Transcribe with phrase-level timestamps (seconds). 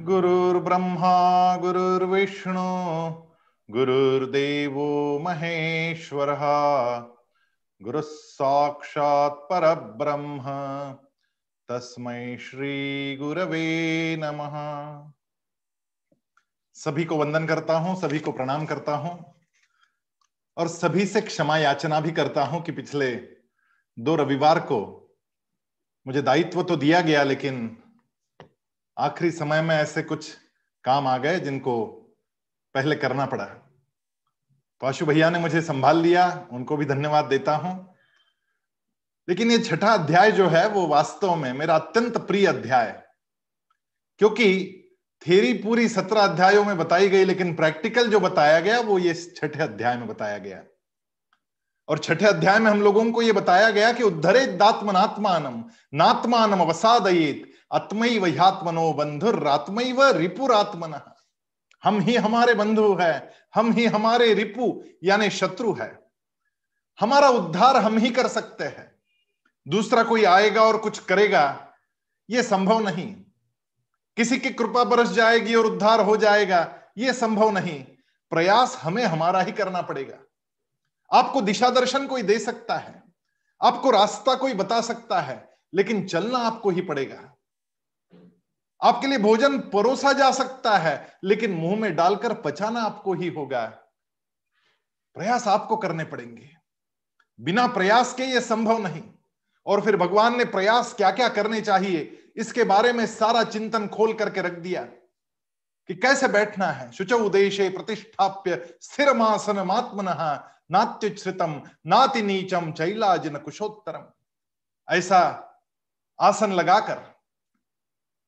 [0.00, 2.60] गुरुर्ब्रह्मा, गुरुर्विष्णु,
[3.70, 6.42] गुरुर्देवो महेश्वरः
[7.80, 10.40] गुरुः साक्षात् परब्रह्म,
[11.68, 14.56] तस्मै श्री गुरवे नमः।
[16.74, 19.34] सभी को वंदन करता हूँ, सभी को प्रणाम करता हूँ,
[20.56, 23.12] और सभी से क्षमा याचना भी करता हूँ कि पिछले
[23.98, 24.80] दो रविवार को
[26.06, 27.79] मुझे दायित्व तो दिया गया, लेकिन
[29.00, 30.36] आखिरी समय में ऐसे कुछ
[30.84, 31.86] काम आ गए जिनको
[32.74, 37.94] पहले करना पड़ा। तो आशु भैया ने मुझे संभाल लिया, उनको भी धन्यवाद देता हूँ।
[39.28, 43.02] लेकिन ये छठा अध्याय जो है, वो वास्तव में मेरा अत्यंत प्रिय अध्याय
[44.18, 44.76] क्योंकि
[45.28, 49.62] थेरी पूरी सत्रह अध्यायों में बताई गई, लेकिन प्रैक्टिकल जो बताया गया, वो ये छठे
[49.62, 50.62] अध्याय में बताया गया।
[51.88, 55.64] और छठे अध्याय में हम लोगों को यह बताया गया कि उद्धरे दात्मनात्मानम
[55.94, 60.94] नात्मानम अवसादयेत आत्मय वह्यात्मनो बंधुरात्मैव रिपुरात्मन।
[61.84, 65.98] हम ही हमारे बंधु है, हम ही हमारे रिपु, यानी शत्रु है।
[67.00, 68.90] हमारा उद्धार हम ही कर सकते हैं।
[69.66, 71.68] दूसरा कोई आएगा और कुछ करेगा
[72.28, 73.14] यह संभव नहीं।
[74.16, 77.84] किसी की कृपा बरस जाएगी और उद्धार हो जाएगा यह संभव नहीं।
[78.32, 80.18] प्रयास हमें हमारा ही करना पड़ेगा।
[81.10, 83.02] आपको दिशा दर्शन कोई दे सकता है,
[83.60, 87.36] आपको रास्ता कोई बता सकता है, लेकिन चलना आपको ही पड़ेगा।
[88.82, 93.64] आपके लिए भोजन परोसा जा सकता है, लेकिन मुँह में डालकर पचाना आपको ही होगा।
[95.16, 96.48] प्रयास आपको करने पड़ेंगे।
[97.38, 99.02] बिना प्रयास के ये संभव नहीं।
[99.66, 104.12] और फिर भगवान ने प्रयास क्या क्या करने चाहिए, इसके बारे में सारा चिंतन खोल
[104.14, 104.82] करके रख दिया
[105.88, 110.08] कि कैसे बैठना है। शुच उदेशे प्रतिष्ठाप्य स्थिर मासन मात्मन
[110.70, 114.04] नात्युच्छ्रितम नाति नीचम चैलाजिन कुशोत्तरम
[114.88, 115.20] ऐसा
[116.18, 117.09] आसन लगाकर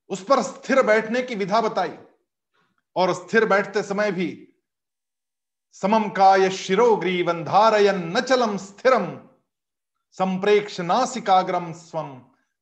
[0.09, 1.97] उस पर स्थिर बैठने की विधा बताई।
[2.95, 4.27] और स्थिर बैठते समय भी
[5.75, 9.05] समम काय शिरोग्रीवन धारयन न चलम स्थिरम
[10.17, 12.09] संप्रेक्ष नासिकाग्रम स्वम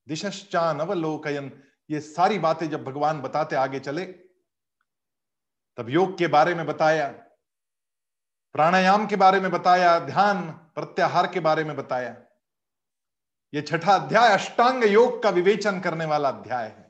[0.07, 1.51] नवलोकयन
[1.89, 4.05] ये सारी बातें जब भगवान बताते आगे चले,
[5.77, 7.07] तब योग के बारे में बताया,
[8.55, 10.41] प्राणायाम के बारे में बताया, ध्यान,
[10.75, 12.15] प्रत्याहार के बारे में बताया।
[13.53, 16.80] ये छठा अध्याय अष्टांग योग का विवेचन करने वाला अध्याय है।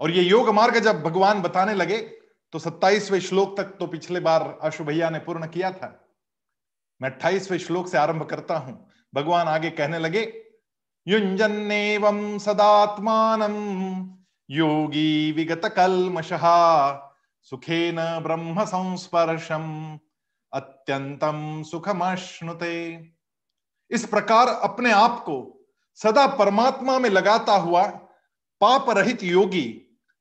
[0.00, 1.98] और ये योग मार्ग जब भगवान बताने लगे
[2.52, 5.88] तो सत्ताईसवें श्लोक तक तो पिछले बार आशु भैया ने पूर्ण किया था।
[7.00, 8.74] मैं अट्ठाईसवें श्लोक से आरंभ करता हूँ।
[9.12, 10.22] भगवान आगे कहने लगे,
[11.06, 13.42] युंजन्नेवं सदात्मान
[14.48, 17.04] योगी विगत कलमशहा
[17.52, 19.98] सुखेन ब्रह्म संस्पर्शम
[20.52, 22.76] अत्यंतम सुखमश्नुते।
[23.90, 25.36] इस प्रकार अपने आप को
[25.98, 27.86] सदा परमात्मा में लगाता हुआ
[28.60, 29.66] पाप रहित योगी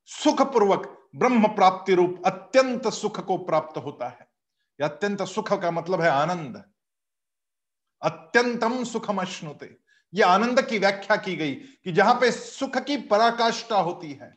[0.09, 4.28] सुखपूर्वक ब्रह्म प्राप्ति रूप अत्यंत सुख को प्राप्त होता है।
[4.79, 6.63] या अत्यंत सुख का मतलब है आनंद।
[8.01, 9.75] अत्यंतम सुखम अश्नुते।
[10.13, 14.34] यह आनंद की व्याख्या की गई कि जहाँ पे सुख की पराकाष्ठा होती है,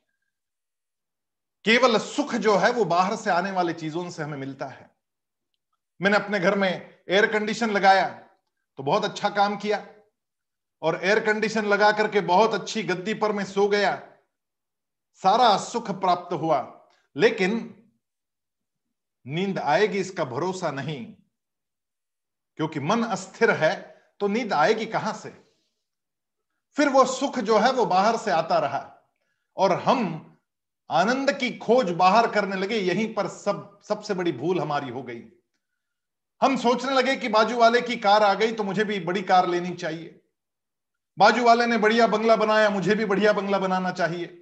[1.64, 4.90] केवल सुख जो है वो बाहर से आने वाले चीज़ों से हमें मिलता है।
[6.00, 6.70] मैंने अपने घर में
[7.08, 8.08] एयर कंडीशन लगाया
[8.78, 9.86] तो बहुत अच्छा काम किया,
[10.82, 13.94] और एयर कंडीशन लगा करके बहुत अच्छी गद्दी पर मैं सो गया
[15.14, 16.60] सारा सुख प्राप्त हुआ,
[17.16, 17.58] लेकिन
[19.26, 21.04] नींद आएगी इसका भरोसा नहीं,
[22.58, 23.74] क्योंकि मन अस्थिर है
[24.20, 25.30] तो नींद आएगी कहाँ से?
[26.76, 28.86] फिर वो सुख जो है वो बाहर से आता रहा,
[29.56, 30.26] और हम
[30.90, 35.22] आनंद की खोज बाहर करने लगे, यहीं पर सब, सबसे बड़ी भूल हमारी हो गई।
[36.40, 39.48] हम सोचने लगे कि बाजू वाले की कार आ गई तो मुझे भी बड़ी कार
[39.48, 40.20] लेनी चाहिए।
[41.18, 44.39] बाजू वाले ने बढ़िया बंगला बनाया, मुझे भी बढ़िया बंगला बनाना चाहिए।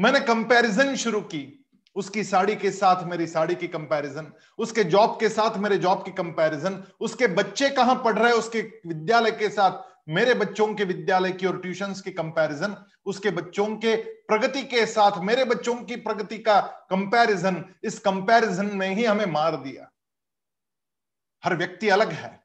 [0.00, 1.56] मैंने कंपैरिजन शुरू की।
[1.96, 6.10] उसकी साड़ी के साथ मेरी साड़ी की कंपैरिजन उसके जॉब के साथ मेरे जॉब की
[6.10, 9.78] कंपैरिजन उसके बच्चे कहाँ पढ़ रहे उसके विद्यालय के साथ,
[10.08, 15.18] मेरे बच्चों के विद्यालय की और ट्यूशंस की कंपैरिजन उसके बच्चों के प्रगति के साथ,
[15.18, 16.60] मेरे बच्चों की प्रगति का
[16.90, 19.90] कंपैरिजन इस कंपैरिजन में ही हमें मार दिया।
[21.44, 22.38] हर व्यक्ति अलग है।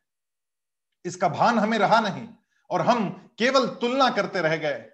[1.05, 2.27] इसका भान हमें रहा नहीं
[2.69, 4.85] और हम केवल तुलना करते रह गए।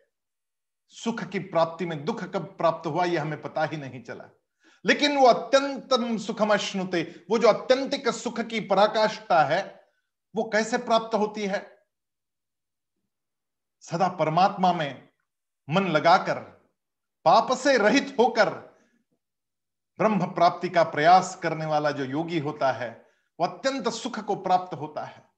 [0.92, 4.26] सुख की प्राप्ति में दुख कब प्राप्त हुआ यह हमें पता ही नहीं चला।
[4.86, 9.86] लेकिन वो अत्यंतम सुखमश्नुते, वो जो अत्यंतिक सुख की पराकाष्ठा है,
[10.36, 11.86] वो कैसे प्राप्त होती है?
[13.82, 15.10] सदा परमात्मा में
[15.70, 16.40] मन लगाकर,
[17.26, 18.50] पाप से रहित होकर,
[19.98, 23.08] ब्रह्म प्राप्ति का प्रयास करने वाला जो योगी होता है,
[23.40, 25.30] वो अत्यंत सुख को प्राप्त होता है।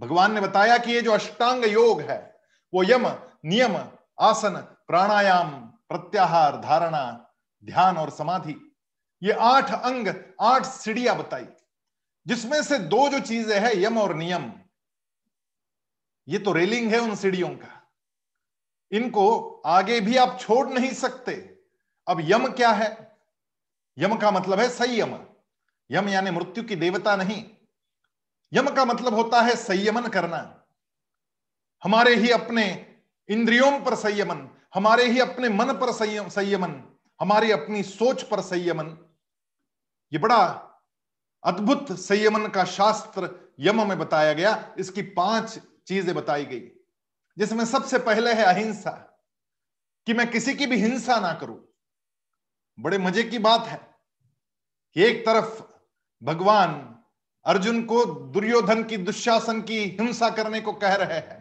[0.00, 2.40] भगवान ने बताया कि ये जो अष्टांग योग है,
[2.74, 3.08] वो यम,
[3.44, 3.90] नियम
[4.20, 7.30] आसन, प्राणायाम, प्रत्याहार, धारणा,
[7.64, 8.78] ध्यान और समाधि।
[9.22, 10.08] ये आठ अंग,
[10.40, 11.46] आठ सीढ़ियाँ बताई।
[12.26, 14.52] जिसमें से दो जो चीज़ें हैं, यम और नियम।
[16.28, 17.90] ये तो रेलिंग है उन सीढ़ियों का।
[18.92, 21.62] इनको आगे भी आप छोड़ नहीं सकते।
[22.08, 23.16] अब यम क्या है?
[23.98, 25.26] यम का मतलब है संयम।
[25.90, 27.50] यम यानी मृत्यु की देवता नहीं।
[28.52, 30.64] यम का मतलब होता है संयमन करना।
[31.84, 32.85] हमारे ही अपने
[33.28, 36.82] इंद्रियों पर संयमन, हमारे ही अपने मन पर संयम, संयमन,
[37.20, 38.96] हमारी अपनी सोच पर संयमन।
[40.12, 40.44] ये बड़ा
[41.44, 46.60] अद्भुत संयमन का शास्त्र यम में बताया गया। इसकी पाँच चीज़ें बताई गई।
[47.38, 48.90] जिसमें सबसे पहले है अहिंसा,
[50.06, 51.58] कि मैं किसी की भी हिंसा ना करूँ।
[52.78, 53.80] बड़े मज़े की बात है
[54.96, 55.62] एक तरफ़
[56.22, 56.70] भगवान
[57.46, 61.35] अर्जुन को दुर्योधन की, दुशासन की हिंसा करने को कह रहे हैं।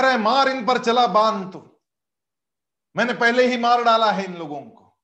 [0.00, 1.70] रहे मार इन पर चला बाँध तू।
[2.96, 4.98] मैंने पहले ही मार डाला है इन लोगों को।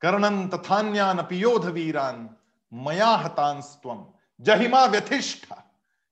[0.00, 2.36] कर्णन तथान्यान पियोध वीरान,
[2.72, 5.54] मया हतांस्तम जहिमा व्यथिष्ठ।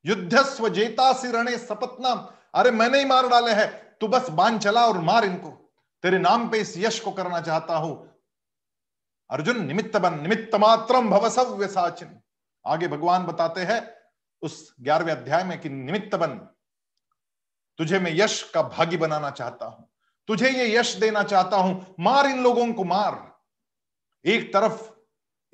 [0.06, 4.98] युद्धस्व जेता रणे सपत्नाम। अरे, मैंने ही मार डाले हैं। तू बस बाँध चला और
[4.98, 5.50] मार इनको।
[6.02, 8.20] तेरे नाम पे इस यश को करना चाहता हूँ।
[9.30, 12.20] अर्जुन, निमित्त बन, निमित्त मात्रम भवसव्य साचिन।
[12.66, 14.01] आगे भगवान बताते हैं
[14.42, 16.38] उस ग्यारहवें अध्याय में कि निमित्त बन,
[17.78, 19.88] तुझे मैं यश का भागी बनाना चाहता हूँ।
[20.28, 23.40] तुझे ये यश देना चाहता हूँ, मार इन लोगों को मार।
[24.24, 24.90] एक तरफ़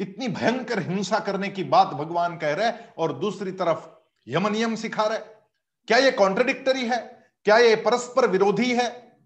[0.00, 3.88] इतनी भयंकर हिंसा करने की बात भगवान कह रहे और दूसरी तरफ़
[4.26, 5.18] यम नियम सिखा रहे
[5.88, 6.96] क्या यह कॉन्ट्रडिक्टरी है?
[7.44, 9.16] क्या यह परस्पर विरोधी है?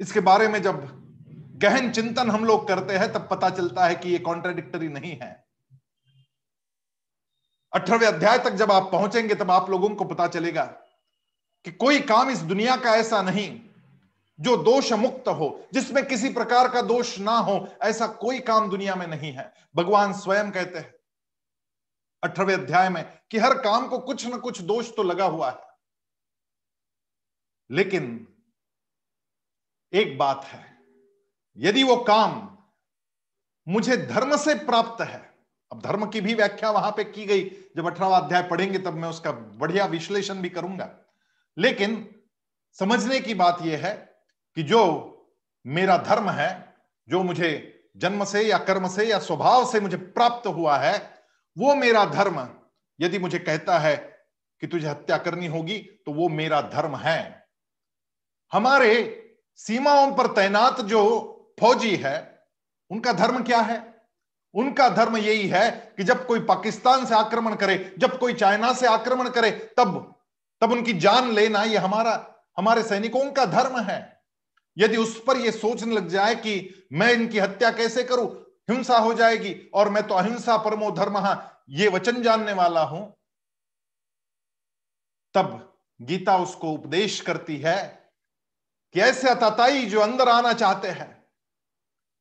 [0.00, 0.80] इसके बारे में जब
[1.58, 5.49] गहन चिंतन हम लोग करते हैं, तब पता चलता है कि यह कॉन्ट्रडिक्टरी नहीं है।
[7.72, 10.64] अठारहवें अध्याय तक जब आप पहुँचेंगे, तब आप लोगों को पता चलेगा
[11.64, 13.60] कि कोई काम इस दुनिया का ऐसा नहीं
[14.38, 18.94] जो दोष मुक्त हो, जिसमें किसी प्रकार का दोष ना हो। ऐसा कोई काम दुनिया
[18.94, 20.94] में नहीं है। भगवान स्वयं कहते हैं
[22.22, 25.58] अठारहवें अध्याय में कि हर काम को कुछ ना कुछ दोष तो लगा हुआ है।
[27.70, 28.26] लेकिन
[29.92, 30.64] एक बात है,
[31.56, 32.56] यदि वो काम
[33.68, 35.29] मुझे धर्म से प्राप्त है
[35.72, 39.08] अब धर्म की भी व्याख्या वहाँ पे की गई। जब अठारहवा अध्याय पढ़ेंगे तब मैं
[39.08, 40.90] उसका बढ़िया विश्लेषण भी करूँगा।
[41.58, 42.20] लेकिन
[42.72, 43.94] समझने की बात यह है
[44.54, 45.06] कि जो
[45.66, 46.76] मेरा धर्म है,
[47.08, 51.10] जो मुझे जन्म से या कर्म से या स्वभाव से मुझे प्राप्त हुआ है,
[51.58, 52.48] वो मेरा धर्म।
[53.00, 53.96] यदि मुझे कहता है
[54.60, 57.46] कि तुझे हत्या करनी होगी तो वो मेरा धर्म है।
[58.52, 59.16] हमारे
[59.56, 61.00] सीमाओं पर तैनात जो
[61.60, 62.44] फौजी है,
[62.90, 63.89] उनका धर्म क्या है?
[64.54, 68.86] उनका धर्म यही है कि जब कोई पाकिस्तान से आक्रमण करे, जब कोई चाइना से
[68.86, 70.16] आक्रमण करे, तब
[70.62, 74.22] तब उनकी जान लेना ये हमारा, हमारे सैनिकों का धर्म है।
[74.76, 78.26] यदि उस पर यह सोचने लग जाए कि मैं इनकी हत्या कैसे करूँ,
[78.70, 81.18] हिंसा हो जाएगी और मैं तो अहिंसा परमो धर्म,
[81.70, 83.02] ये वचन जानने वाला हूँ।
[85.34, 87.78] तब गीता उसको उपदेश करती है
[88.94, 91.24] कि ऐसे अताताई जो अंदर आना चाहते हैं,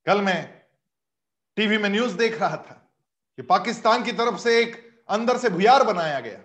[0.05, 0.58] कल मैं
[1.59, 2.93] टीवी में न्यूज़ देख रहा था
[3.35, 6.39] कि पाकिस्तान की तरफ़ से एक अंदर से भुयार बनाया गया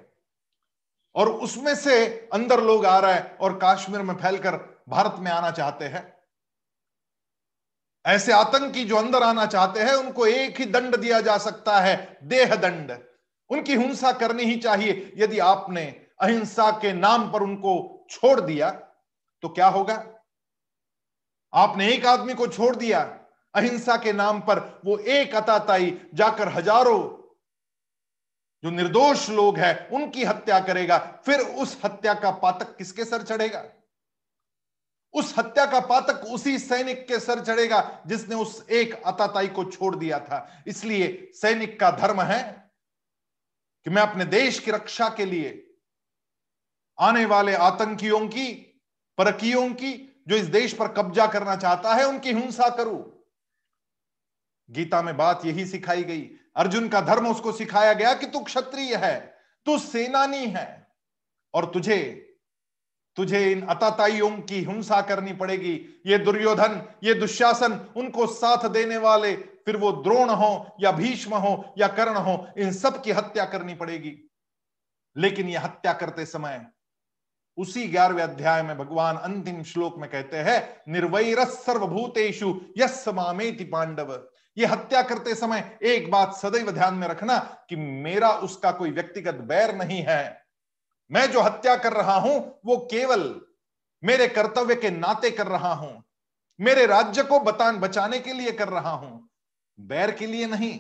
[1.15, 5.51] और उसमें से अंदर लोग आ रहे हैं और कश्मीर में फैलकर भारत में आना
[5.51, 6.21] चाहते हैं।
[8.07, 12.19] ऐसे आतंकी जो अंदर आना चाहते हैं, उनको एक ही दंड दिया जा सकता है,
[12.23, 12.99] देह दंड।
[13.51, 18.71] उनकी हिंसा करनी ही चाहिए। यदि आपने अहिंसा के नाम पर उनको छोड़ दिया
[19.43, 20.07] तो क्या होगा?
[21.55, 23.21] आपने एक आदमी को छोड़ दिया
[23.55, 27.03] अहिंसा के नाम पर वो एक अताताई जाकर हज़ारों
[28.63, 33.65] जो निर्दोष लोग हैं, उनकी हत्या करेगा। फिर उस हत्या का पातक किसके सर चढ़ेगा?
[35.15, 39.95] उस हत्या का पातक उसी सैनिक के सर चढ़ेगा जिसने उस एक अताताई को छोड़
[39.97, 42.43] दिया था। इसलिए सैनिक का धर्म है
[43.87, 45.61] कि मैं अपने देश की रक्षा के लिए
[46.99, 48.53] आने वाले आतंकियों की,
[49.19, 53.14] परकियों की, जो इस देश पर कब्जा करना चाहता है, उनकी हिंसा करूँ।
[54.71, 58.97] गीता में बात यही सिखाई गई। अर्जुन का धर्म उसको सिखाया गया कि तू क्षत्रिय
[58.97, 60.87] है, तू सेनानी है,
[61.55, 62.21] और तुझे
[63.17, 69.37] तुझे इन अताताइयों की हिंसा करनी पड़ेगी। ये दुर्योधन, ये दुशासन, उनको साथ देने वाले,
[69.37, 73.75] फिर वो द्रोण हो, या भीष्म हो, या कर्ण हो, इन सब की हत्या करनी
[73.75, 74.31] पड़ेगी।
[75.17, 76.67] लेकिन ये हत्या करते समय
[77.57, 84.27] उसी ग्यारहवें अध्याय में भगवान अंतिम श्लोक में कहते हैं, निर्वैर सर्वभूतेषु यस मामेति पांडव।
[84.57, 89.35] ये हत्या करते समय एक बात सदैव ध्यान में रखना कि मेरा उसका कोई व्यक्तिगत
[89.45, 90.47] बैर नहीं है।
[91.11, 93.41] मैं जो हत्या कर रहा हूँ, वो केवल
[94.03, 96.03] मेरे कर्तव्य के नाते कर रहा हूँ,
[96.61, 99.29] मेरे राज्य को बतान बचाने के लिए कर रहा हूँ।
[99.79, 100.79] बैर के लिए नहीं,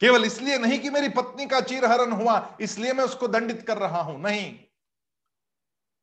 [0.00, 4.00] केवल इसलिए नहीं कि मेरी पत्नी का चीरहरण हुआ, इसलिए मैं उसको दंडित कर रहा
[4.00, 4.52] हूँ। नहीं,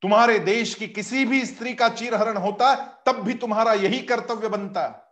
[0.03, 2.73] तुम्हारे देश की किसी भी स्त्री का चीरहरण होता,
[3.05, 5.06] तब भी तुम्हारा यही कर्तव्य बनता।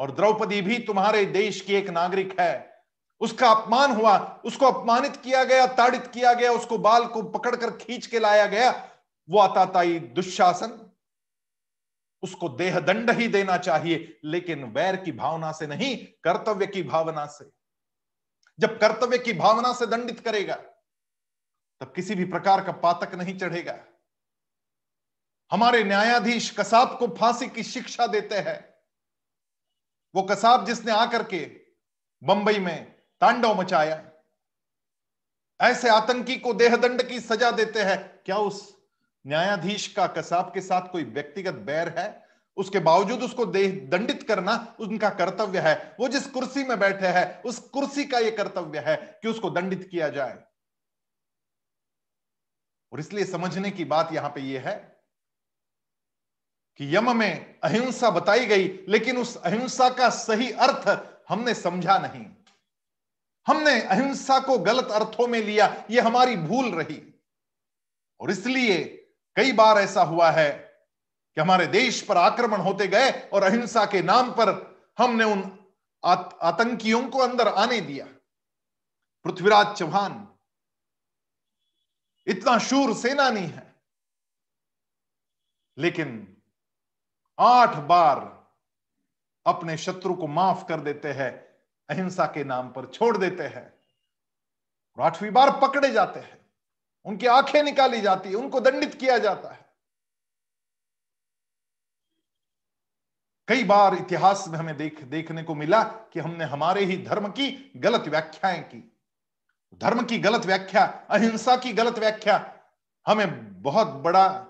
[0.00, 2.84] और द्रौपदी भी तुम्हारे देश की एक नागरिक है।
[3.20, 8.06] उसका अपमान हुआ, उसको अपमानित किया गया, ताड़ित किया गया, उसको बाल को पकड़कर खींच
[8.06, 8.90] के लाया गया।
[9.30, 10.90] वो अताताई दुशासन,
[12.22, 17.26] उसको देह दंड ही देना चाहिए, लेकिन वैर की भावना से नहीं, कर्तव्य की भावना
[17.26, 17.50] से।
[18.58, 20.54] जब कर्तव्य की भावना से दंडित करेगा,
[21.80, 23.78] तब किसी भी प्रकार का पातक नहीं चढ़ेगा।
[25.52, 28.69] हमारे न्यायाधीश कसाब को फांसी की शिक्षा देते हैं।
[30.14, 31.44] वो कसाब जिसने आकर के
[32.22, 32.84] बंबई में
[33.20, 34.02] तांडव मचाया,
[35.60, 38.76] ऐसे आतंकी को देहदंड की सजा देते हैं। क्या उस
[39.26, 42.28] न्यायाधीश का कसाब के साथ कोई व्यक्तिगत बैर है?
[42.56, 47.42] उसके बावजूद उसको देह दंडित करना उनका कर्तव्य है। वो जिस कुर्सी में बैठे हैं,
[47.42, 50.42] उस कुर्सी का यह कर्तव्य है कि उसको दंडित किया जाए।
[52.92, 54.89] और इसलिए समझने की बात यहाँ पे यह है
[56.78, 60.88] कि यम में अहिंसा बताई गई, लेकिन उस अहिंसा का सही अर्थ
[61.28, 62.24] हमने समझा नहीं।
[63.46, 67.02] हमने अहिंसा को गलत अर्थों में लिया यह हमारी भूल रही।
[68.20, 68.84] और इसलिए
[69.36, 74.02] कई बार ऐसा हुआ है कि हमारे देश पर आक्रमण होते गए और अहिंसा के
[74.02, 74.48] नाम पर
[74.98, 75.42] हमने उन
[76.04, 78.06] आतंकियों को अंदर आने दिया।
[79.24, 80.26] पृथ्वीराज चौहान,
[82.26, 83.74] इतना शूर सेनानी है,
[85.78, 86.29] लेकिन
[87.40, 88.18] आठ बार
[89.46, 91.30] अपने शत्रु को माफ़ कर देते हैं,
[91.88, 93.74] अहिंसा के नाम पर छोड़ देते हैं
[94.98, 96.46] और आठवीं बार पकड़े जाते हैं।
[97.04, 99.70] उनकी आँखें निकाली जाती है, उनको दंडित किया जाता है।
[103.48, 107.72] कई बार इतिहास में हमें देख, देखने को मिला कि हमने हमारे ही धर्म की
[107.76, 108.98] गलत व्याख्याएँ की।
[109.74, 112.60] धर्म की गलत व्याख्या, अहिंसा की गलत व्याख्या,
[113.06, 114.46] हमें बहुत बड़ा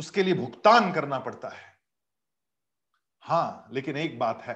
[0.00, 1.68] उसके लिए भुगतान करना पड़ता है।
[3.22, 4.54] हाँ, लेकिन एक बात है।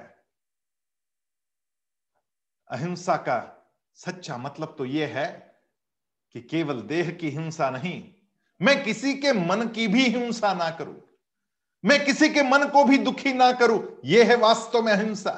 [2.69, 3.37] अहिंसा का
[3.99, 5.27] सच्चा मतलब तो यह है
[6.35, 8.03] कि केवल देह की हिंसा नहीं,
[8.61, 10.95] मैं किसी के मन की भी हिंसा ना करूँ,
[11.83, 15.31] मैं किसी के मन को भी दुखी ना करूँ यह है वास्तव में अहिंसा।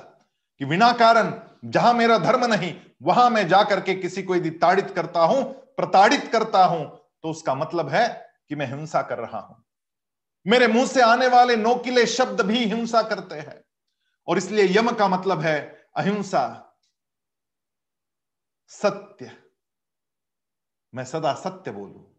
[0.62, 1.34] कि बिना कारण
[1.66, 5.44] जहाँ मेरा धर्म नहीं, वहाँ मैं जाकर के किसी को यदि ताड़ित करता हूँ,
[5.78, 6.86] प्रताड़ित करता हूँ
[7.24, 8.08] तो उसका मतलब है
[8.50, 9.64] कि मैं हिंसा कर रहा हूँ।
[10.48, 13.64] मेरे मुँह से आने वाले नोकिले शब्द भी हिंसा करते हैं।
[14.28, 16.74] और इसलिए यम का मतलब है अहिंसा।
[18.68, 19.44] सत्य।
[20.96, 22.16] मैं सदा सत्य बोलू।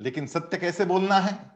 [0.00, 1.50] लेकिन सत्य कैसे बोलना है?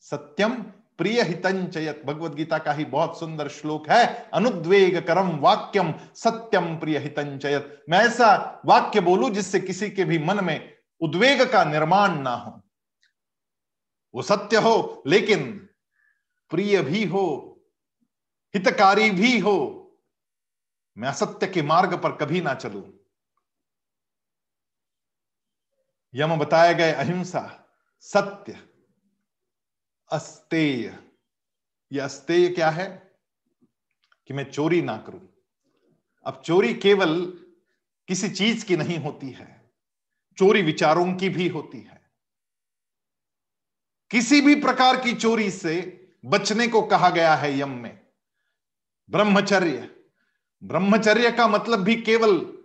[0.00, 0.62] सत्यम
[0.98, 6.98] प्रिय हितंचयत भगवत गीता का ही बहुत सुंदर श्लोक है। अनुद्वेग करम वाक्यम सत्यम प्रिय
[6.98, 12.34] हितंचयत मैं ऐसा वाक्य बोलू जिससे किसी के भी मन में उद्वेग का निर्माण ना
[12.34, 12.61] हो।
[14.14, 15.68] वो सत्य हो, लेकिन
[16.50, 17.48] प्रिय भी हो,
[18.54, 19.78] हितकारी भी हो,
[20.98, 22.98] मैं असत्य के मार्ग पर कभी ना चलूँ।
[26.14, 28.68] यम बताए गए अहिंसा, सत्य,
[30.12, 31.12] अस्तेय।
[31.92, 33.12] यह अस्तेय क्या है?
[34.26, 35.28] कि मैं चोरी ना करूँ।
[36.26, 37.26] अब चोरी केवल
[38.08, 39.70] किसी चीज़ की नहीं होती है,
[40.38, 42.01] चोरी विचारों की भी होती है।
[44.12, 48.00] किसी भी प्रकार की चोरी से बचने को कहा गया है यम में।
[49.10, 49.90] ब्रह्मचर्य।
[50.64, 52.58] ब्रह्मचर्य का मतलब भी केवल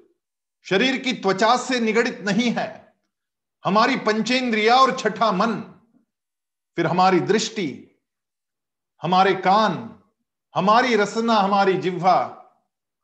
[0.66, 2.94] शरीर की त्वचा से निगड़ित नहीं है।
[3.66, 5.56] हमारी पंचेंद्रिया और छठा मन,
[6.76, 8.00] फिर हमारी दृष्टि,
[9.02, 10.00] हमारे कान,
[10.56, 12.46] हमारी रसना, हमारी जिह्वा,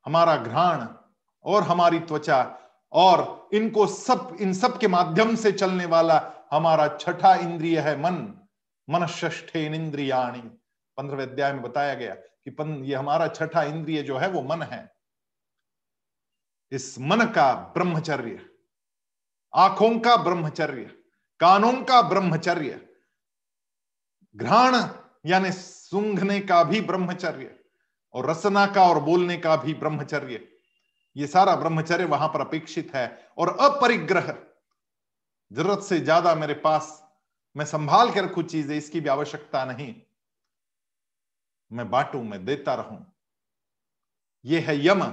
[0.05, 0.87] हमारा घ्राण
[1.43, 2.57] और हमारी त्वचा
[2.91, 8.15] और इनको सब, इन सब के माध्यम से चलने वाला हमारा छठा इंद्रिय है मन
[8.87, 10.41] मन ष्ठे इंद्रियाणी
[10.97, 14.61] पंद्रहवें अध्याय में बताया गया कि पन, ये हमारा छठा इंद्रिय जो है वो मन
[14.61, 14.91] है।
[16.71, 18.39] इस मन का ब्रह्मचर्य
[19.53, 20.89] आँखों का ब्रह्मचर्य
[21.39, 22.79] कानों का ब्रह्मचर्य
[24.35, 24.75] घ्राण
[25.25, 27.55] यानी सूंघने का भी ब्रह्मचर्य
[28.13, 30.47] और रसना का और बोलने का भी ब्रह्मचर्य।
[31.15, 33.07] ये सारा ब्रह्मचर्य वहाँ पर अपेक्षित है
[33.37, 34.33] और अपरिग्रह।
[35.53, 37.03] ज़रूरत से ज़्यादा मेरे पास,
[37.55, 39.93] मैं संभाल के रखू चीज़ें, इसकी भी आवश्यकता नहीं।
[41.71, 43.05] मैं बांटू, मैं देता रहूँ।
[44.45, 45.03] यह है यम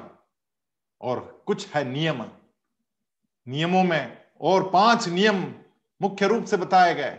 [1.00, 2.24] और कुछ है नियम।
[3.46, 5.44] नियमों में और पाँच नियम
[6.00, 7.18] मुख्य रूप से बताए गए,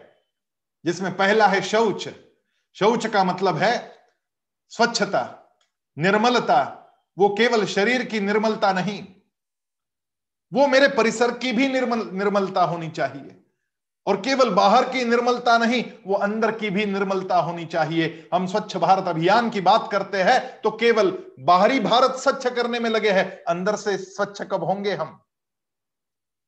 [0.86, 2.10] जिसमें पहला है शौच।
[2.76, 3.74] शौच का मतलब है
[4.72, 5.24] स्वच्छता,
[5.98, 6.62] निर्मलता।
[7.18, 9.04] वो केवल शरीर की निर्मलता नहीं
[10.52, 13.38] वो मेरे परिसर की भी निर्मल, निर्मलता होनी चाहिए।
[14.08, 18.78] और केवल बाहर की निर्मलता नहीं, वो अंदर की भी निर्मलता होनी चाहिए। हम स्वच्छ
[18.78, 23.44] भारत अभियान की बात करते हैं तो केवल बाहरी भारत स्वच्छ करने में लगे हैं,
[23.44, 25.20] अंदर से स्वच्छ कब होंगे हम?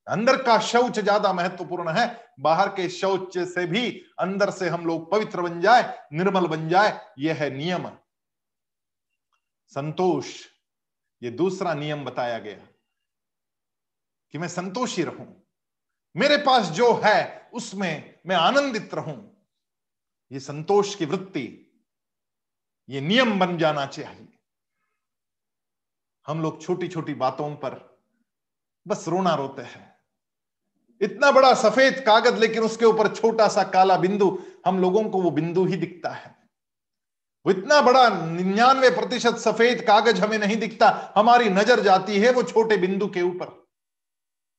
[0.07, 2.05] अंदर का शौच ज़्यादा महत्वपूर्ण है,
[2.39, 5.83] बाहर के शौच से भी अंदर से हम लोग पवित्र बन जाए,
[6.13, 7.89] निर्मल बन जाए, यह है नियम।
[9.71, 10.35] संतोष,
[11.21, 12.57] ये दूसरा नियम बताया गया।
[14.33, 15.43] कि मैं संतोषी रहूँ।
[16.15, 19.45] मेरे पास जो है, उसमें मैं आनंदित रहूँ।
[20.31, 21.71] ये संतोष की वृत्ति,
[22.89, 24.27] ये नियम बन जाना चाहिए।
[26.27, 28.01] हम लोग छोटी छोटी बातों पर
[28.87, 29.95] बस रोना रोते हैं।
[31.01, 35.31] इतना बड़ा सफ़ेद कागज़, लेकिन उसके ऊपर छोटा सा काला बिंदु, हम लोगों को वो
[35.31, 36.35] बिंदु ही दिखता है।
[37.45, 42.43] वो इतना बड़ा निन्यानवे प्रतिशत सफ़ेद कागज़ हमें नहीं दिखता। हमारी नज़र जाती है वो
[42.43, 43.62] छोटे बिंदु के ऊपर।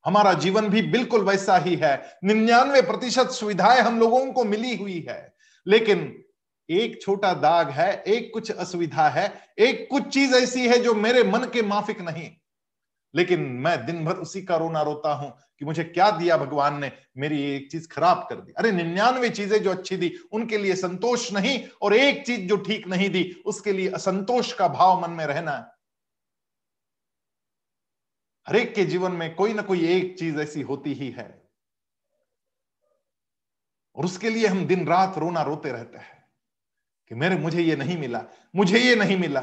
[0.06, 5.06] हमारा जीवन भी बिल्कुल वैसा ही है। निन्यानवे प्रतिशत सुविधाएँ हम लोगों को मिली हुई
[5.08, 5.34] है।
[5.66, 6.24] लेकिन
[6.70, 11.22] एक छोटा दाग है, एक कुछ असुविधा है, एक कुछ चीज़ ऐसी है जो मेरे
[11.22, 12.30] मन के माफिक नहीं।
[13.14, 16.92] लेकिन मैं दिन भर उसी का रोना रोता हूँ कि मुझे क्या दिया भगवान ने,
[17.18, 21.32] मेरी एक चीज़ खराब कर दी। अरे, निन्यानवे चीज़ें जो अच्छी दी, उनके लिए संतोष
[21.32, 25.26] नहीं और एक चीज़ जो ठीक नहीं दी, उसके लिए असंतोष का भाव मन में
[25.26, 25.73] रहना है।
[28.48, 31.48] हरेक के जीवन में कोई ना कोई एक चीज़ ऐसी होती ही है।
[33.96, 36.24] और उसके लिए हम दिन रात रोना रोते रहते हैं
[37.08, 38.24] कि मेरे, मुझे ये नहीं मिला,
[38.56, 39.40] मुझे ये नहीं मिला।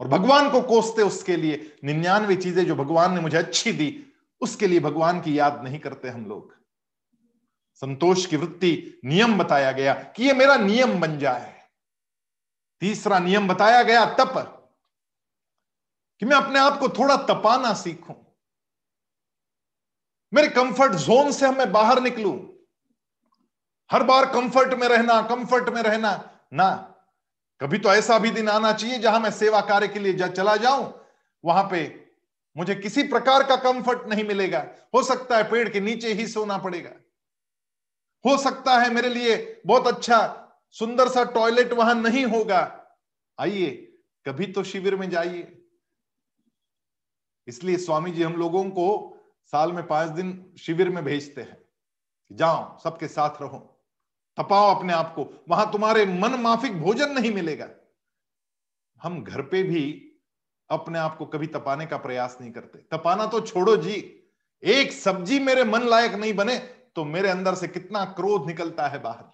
[0.00, 4.06] और भगवान को कोसते उसके लिए निन्यानवे चीज़ें जो भगवान ने मुझे अच्छी दी,
[4.40, 6.56] उसके लिए भगवान की याद नहीं करते हम लोग।
[7.74, 11.62] संतोष की वृत्ति नियम बताया गया कि ये मेरा नियम बन जाए।
[12.80, 14.60] तीसरा नियम बताया गया, तप।
[16.24, 18.14] कि मैं अपने आप को थोड़ा तपाना सीखूं।
[20.32, 22.36] मेरे कंफर्ट जोन से मैं बाहर निकलूं।
[23.90, 26.12] हर बार कंफर्ट में रहना कंफर्ट में रहना
[26.52, 26.70] ना।
[27.60, 30.56] कभी तो ऐसा भी दिन आना चाहिए जहाँ मैं सेवा कार्य के लिए जा, चला
[30.56, 30.92] जाऊँ
[31.44, 31.82] वहाँ पे
[32.56, 36.58] मुझे किसी प्रकार का कंफर्ट नहीं मिलेगा। हो सकता है पेड़ के नीचे ही सोना
[36.58, 36.92] पड़ेगा।
[38.24, 40.20] हो सकता है मेरे लिए बहुत अच्छा
[40.70, 42.62] सुंदर सा टॉयलेट वहाँ नहीं होगा।
[43.38, 43.70] आइए
[44.26, 45.60] कभी तो शिविर में जाइए।
[47.48, 48.86] इसलिए स्वामी जी हम लोगों को
[49.52, 51.58] साल में पाँच दिन शिविर में भेजते हैं
[52.30, 53.58] जाओ, सबके साथ रहो,
[54.38, 57.68] तपाओ अपने आप को। वहाँ तुम्हारे मन माफिक भोजन नहीं मिलेगा।
[59.00, 59.84] हम घर पे भी
[60.70, 63.96] अपने आप को कभी तपाने का प्रयास नहीं करते। तपाना तो छोड़ो जी,
[64.62, 66.56] एक सब्ज़ी मेरे मन लायक नहीं बने
[66.96, 69.30] तो मेरे अंदर से कितना क्रोध निकलता है बाहर।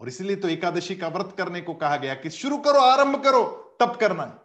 [0.00, 3.42] और इसलिए तो एकादशी का व्रत करने को कहा गया कि शुरू करो, आरंभ करो
[3.80, 4.38] तप करना है।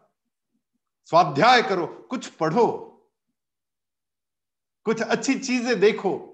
[1.05, 2.81] स्वाध्याय करो, कुछ पढ़ो,
[4.83, 6.31] कुछ अच्छी चीज़ें देखो।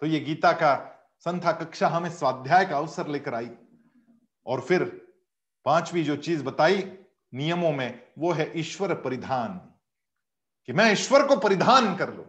[0.00, 3.50] तो ये गीता का संथा कक्षा हमें स्वाध्याय का अवसर लेकर आई।
[4.46, 4.84] और फिर
[5.64, 6.98] पांचवी जो चीज़ बताई
[7.34, 9.70] नियमों में, वो है ईश्वर परिधान।
[10.66, 12.26] कि मैं ईश्वर को परिधान कर लू।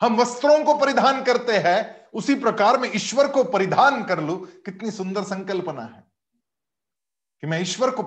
[0.00, 4.90] हम वस्त्रों को परिधान करते हैं, उसी प्रकार में ईश्वर को परिधान कर लू। कितनी
[4.90, 6.04] सुंदर संकल्पना है।
[7.40, 8.02] कि मैं ईश्वर को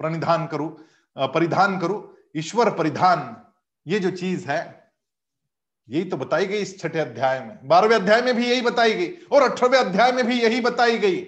[0.00, 0.70] प्रणिधान करूँ
[1.16, 3.20] परिधान करूँ, ईश्वर परिधान,
[3.86, 4.60] ये जो चीज़ है,
[5.88, 9.08] यही तो बताई गई इस छठे अध्याय में। बारहवें अध्याय में भी यही बताई गई
[9.26, 11.20] और अठारहवें अध्याय में भी यही बताई गई।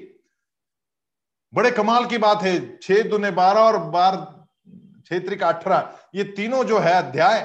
[1.53, 6.65] बड़े कमाल की बात है, छह दुने बारह और बार क्षेत्र का अठारह, ये तीनों
[6.65, 7.41] जो है अध्याय,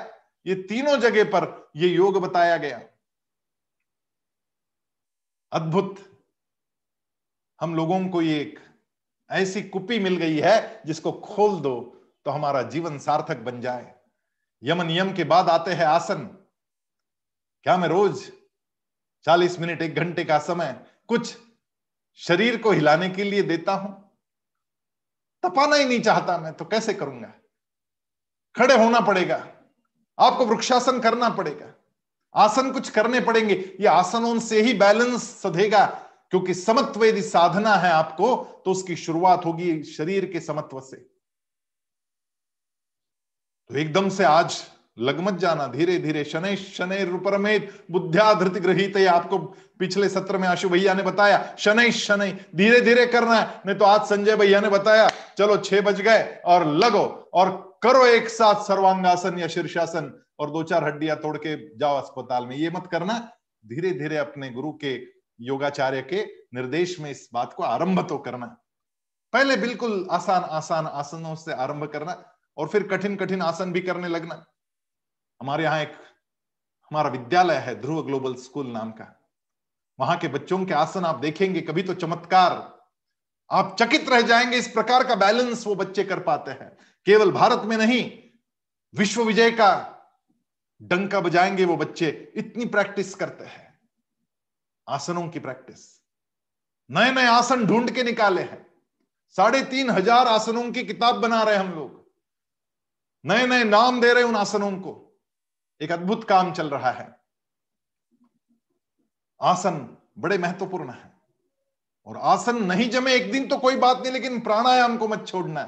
[0.45, 2.81] ये तीनों जगह पर ये योग बताया गया।
[5.51, 5.95] अद्भुत।
[7.59, 8.59] हम लोगों को ये एक
[9.35, 13.95] ऐसी कुपी मिल गई है जिसको खोल दो तो हमारा जीवन सार्थक बन जाए।
[14.63, 16.25] यम नियम के बाद आते हैं आसन।
[17.63, 18.31] क्या मैं रोज
[19.23, 21.37] 40 मिनट, एक घंटे का समय कुछ
[22.15, 24.11] शरीर को हिलाने के लिए देता हूँ?
[25.43, 27.33] तपाना ही नहीं चाहता मैं तो कैसे करूँगा?
[28.57, 29.47] खड़े होना पड़ेगा।
[30.19, 31.73] आपको वृक्षासन करना पड़ेगा।
[32.35, 36.04] आसन कुछ करने पड़ेंगे। ये आसनों से ही बैलेंस सधेगा।
[36.35, 40.97] क्योंकि समत्व यदि साधना है आपको तो उसकी शुरुआत होगी शरीर के समत्व से।
[43.69, 44.57] तो एकदम से आज
[44.99, 49.37] लग मत जाना धीरे धीरे शनै शनै रूपरमेत बुद्धिया धृति ग्रहित आपको
[49.79, 53.85] पिछले सत्र में आशु भैया ने बताया, शनै शनै धीरे धीरे करना है, नहीं तो
[53.85, 58.63] आज संजय भैया ने बताया, चलो छह बज गए, और लगो, और करो एक साथ
[58.63, 63.19] सर्वांगासन या शीर्षासन, और दो चार हड्डियाँ तोड़ के जाओ अस्पताल में, ये मत करना
[63.63, 64.97] धीरे धीरे अपने गुरु के
[65.39, 68.45] योगाचार्य के निर्देश में इस बात को आरंभ तो करना
[69.33, 74.07] पहले बिल्कुल आसान आसान आसनों से आरंभ करना और फिर कठिन कठिन आसन भी करने
[74.07, 74.45] लगना
[75.41, 75.93] हमारे यहाँ एक
[76.91, 79.21] हमारा विद्यालय है, ध्रुव ग्लोबल स्कूल नाम का।
[79.99, 82.53] वहाँ के बच्चों के आसन आप देखेंगे, कभी तो चमत्कार।
[83.51, 87.61] आप चकित रह जाएँगे, इस प्रकार का बैलेंस वो बच्चे कर पाते हैं। केवल भारत
[87.65, 88.11] में नहीं,
[88.95, 89.71] विश्व विजय का
[90.81, 93.64] डंका बजाएँगे वो बच्चे, इतनी प्रैक्टिस करते हैं।
[94.87, 95.83] आसनों की प्रैक्टिस।
[96.89, 98.65] नए नए आसन ढूंढ के निकाले हैं।
[99.35, 102.03] साढ़े तीन हज़ार आसनों की किताब बना रहे हम लोग।
[103.25, 105.01] नए नए नाम दे रहे उन आसनों को।
[105.81, 107.07] एक अद्भुत काम चल रहा है।
[109.41, 111.13] आसन बड़े महत्वपूर्ण है।
[112.07, 115.63] और आसन नहीं जमे एक दिन तो कोई बात नहीं, लेकिन प्राणायाम को मत छोड़ना।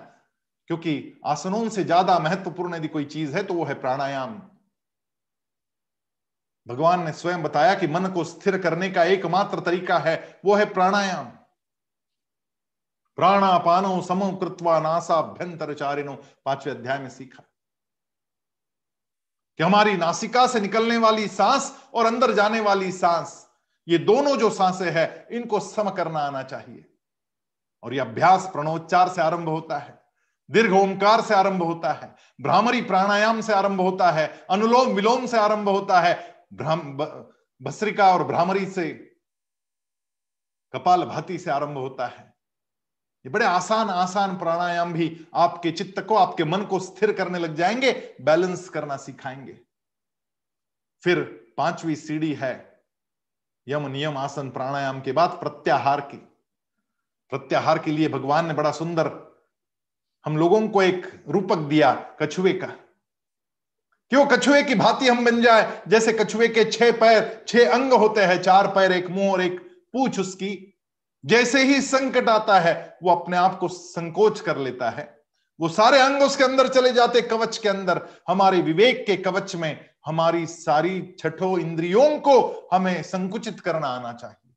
[0.69, 4.41] क्योंकि आसनों से ज़्यादा महत्वपूर्ण यदि कोई चीज़ है तो वो है प्राणायाम।
[6.67, 10.73] भगवान ने स्वयं बताया कि मन को स्थिर करने का एकमात्र तरीका है, वो है
[10.73, 11.25] प्राणायाम।
[13.15, 16.13] प्राणापानो समो कृत्वा नासाभ्यंतर चारिनो
[16.45, 17.43] पाँचवें अध्याय में सीखा।
[19.57, 23.47] कि हमारी नासिका से निकलने वाली सांस और अंदर जाने वाली सांस,
[23.87, 26.93] ये दोनों जो साँसें हैं, इनको सम करना आना चाहिए।
[27.83, 30.03] और यह अभ्यास प्रणोच्चार से आरंभ होता है,
[30.51, 35.37] दीर्घ ओंकार से आरंभ होता है, भ्रामरी प्राणायाम से आरंभ होता है, अनुलोम विलोम से
[35.37, 38.87] आरंभ होता है भस्रिका और भ्रामरी से
[40.73, 42.33] कपाल भाती से आरंभ होता है।
[43.25, 47.55] ये बड़े आसान आसान प्राणायाम भी आपके चित्त को, आपके मन को स्थिर करने लग
[47.55, 49.59] जाएँगे, बैलेंस करना सिखाएँगे।
[51.03, 51.21] फिर
[51.57, 52.83] पांचवी सीढ़ी है,
[53.67, 56.17] यम नियम आसन प्राणायाम के बाद प्रत्याहार की।
[57.31, 59.27] प्रत्याहार के लिए भगवान ने बड़ा सुंदर
[60.25, 62.86] हम लोगों को एक रूपक दिया कछुए का।
[64.09, 65.81] क्यों कछुए की भांति हम बन जाए?
[65.87, 69.59] जैसे कछुए के छह पैर, छह अंग होते हैं, चार पैर, एक मुँह और एक
[69.93, 70.79] पूछ उसकी।
[71.25, 75.23] जैसे ही संकट आता है, वो अपने आप को संकोच कर लेता है।
[75.59, 79.89] वो सारे अंग उसके अंदर चले जाते, कवच के अंदर। हमारे विवेक के कवच में
[80.05, 84.53] हमारी सारी छठो इंद्रियों को हमें संकुचित करना आना चाहिए।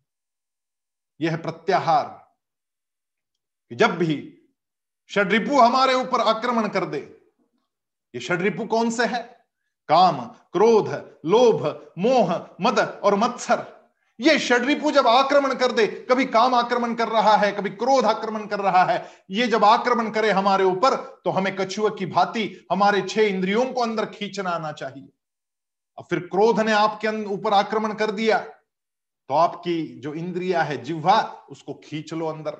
[1.20, 2.34] यह प्रत्याहार
[3.68, 4.38] कि जब भी
[5.08, 6.98] षड्रिपु हमारे ऊपर आक्रमण कर दे,
[8.14, 9.39] ये षड्रिपु कौन से है?
[9.90, 10.20] काम,
[10.52, 10.88] क्रोध,
[11.26, 13.66] लोभ, मोह, मद और मत्सर।
[14.18, 18.46] ये षड्रिपु जब आक्रमण कर दे, कभी काम आक्रमण कर रहा है, कभी क्रोध आक्रमण
[18.46, 23.02] कर रहा है, ये जब आक्रमण करे हमारे ऊपर तो हमें कछुआ की भांति हमारे
[23.02, 25.08] छह इंद्रियों को अंदर खींचना आना चाहिए।
[25.98, 31.20] अब फिर क्रोध ने आपके ऊपर आक्रमण कर दिया तो आपकी जो इंद्रिया है, जिह्वा,
[31.50, 32.56] उसको खींच लो अंदर।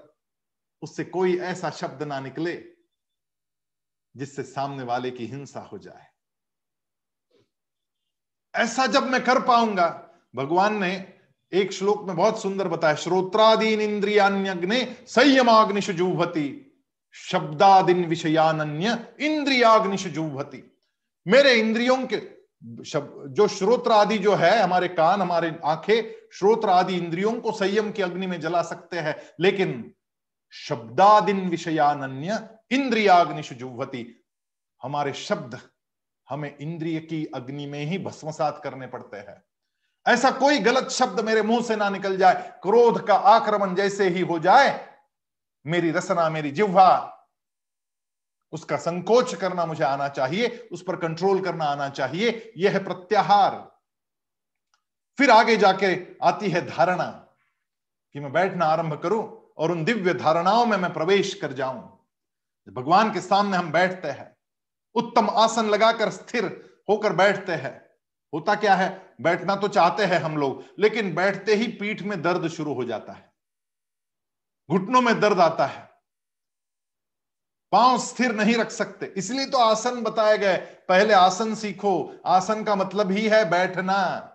[0.82, 2.52] उससे कोई ऐसा शब्द ना निकले,
[4.14, 6.06] जिससे सामने वाले की हिंसा हो जाए।
[8.54, 9.88] ऐसा जब मैं कर पाऊँगा,
[10.34, 10.92] भगवान ने
[11.52, 16.66] एक श्लोक में बहुत सुंदर बताया, श्रोत्रादीन इंद्रियान्यग्ने संयमाग्निश जूभती
[17.14, 20.62] शब्दादिन विषयान्य इंद्रियाग्निश जूभती
[21.26, 22.20] मेरे इंद्रियों के
[23.30, 28.02] जो श्रोत्र आदि जो है, हमारे कान, हमारे आँखें श्रोत्र आदि इंद्रियों को संयम की
[28.02, 29.92] अग्नि में जला सकते हैं, लेकिन
[30.52, 32.38] शब्दादिन विषयान्य
[32.70, 34.06] इंद्रियाग्निश जुवती
[34.82, 35.58] हमारे शब्द
[36.30, 39.42] हमें इंद्रिय की अग्नि में ही भस्मसात करने पड़ते हैं।
[40.06, 44.20] ऐसा कोई गलत शब्द मेरे मुँह से ना निकल जाए, क्रोध का आक्रमण जैसे ही
[44.20, 44.90] हो जाए,
[45.66, 47.16] मेरी रसना, मेरी जिह्वा,
[48.52, 53.70] उसका संकोच करना मुझे आना चाहिए, उस पर कंट्रोल करना आना चाहिए, यह है प्रत्याहार।
[55.18, 57.04] फिर आगे जाके आती है धारणा
[58.14, 62.06] कि मैं बैठना आरंभ करूँ और उन दिव्य धारणाओं में मैं प्रवेश कर जाऊँ।
[62.68, 64.39] भगवान के सामने हम बैठते हैं।
[64.94, 67.90] उत्तम आसन लगाकर स्थिर होकर बैठते हैं।
[68.34, 69.14] होता क्या है?
[69.20, 73.12] बैठना तो चाहते हैं हम लोग, लेकिन बैठते ही पीठ में दर्द शुरू हो जाता
[73.12, 73.32] है।
[74.70, 75.90] घुटनों में दर्द आता है।
[77.72, 82.74] पाँव स्थिर नहीं रख सकते। इसलिए तो आसन बताए गए, पहले आसन सीखो। आसन का
[82.74, 84.26] मतलब ही है बैठना।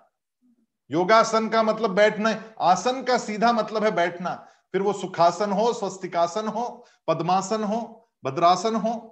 [0.92, 4.36] योगासन का मतलब बैठना। आसन का सीधा मतलब है बैठना।
[4.72, 9.12] फिर वो सुखासन हो, स्वस्तिकासन हो, पद्मासन हो, भद्रासन हो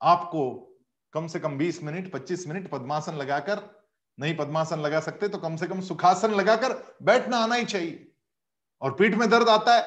[0.00, 0.42] आपको
[1.14, 3.60] कम से कम 20 मिनट 25 मिनट पद्मासन लगाकर,
[4.18, 8.06] नहीं पद्मासन लगा सकते तो कम से कम सुखासन लगाकर बैठना आना ही चाहिए।
[8.82, 9.84] और पीठ में दर्द आता है,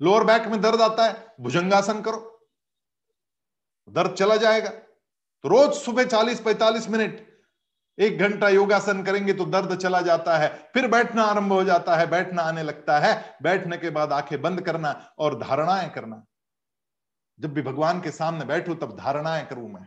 [0.00, 2.18] लोअर बैक में दर्द आता है, भुजंगासन करो,
[3.88, 7.20] दर्द चला जाएगा। तो रोज सुबह 40-45 मिनट,
[7.98, 12.06] एक घंटा योगासन करेंगे तो दर्द चला जाता है, फिर बैठना आरंभ हो जाता है,
[12.06, 16.24] बैठना आने लगता है, बैठने के बाद आँखें बंद करना और धारणाएँ करना।
[17.40, 19.86] जब भी भगवान के सामने बैठू, तब धारणाएँ करूँ मैं।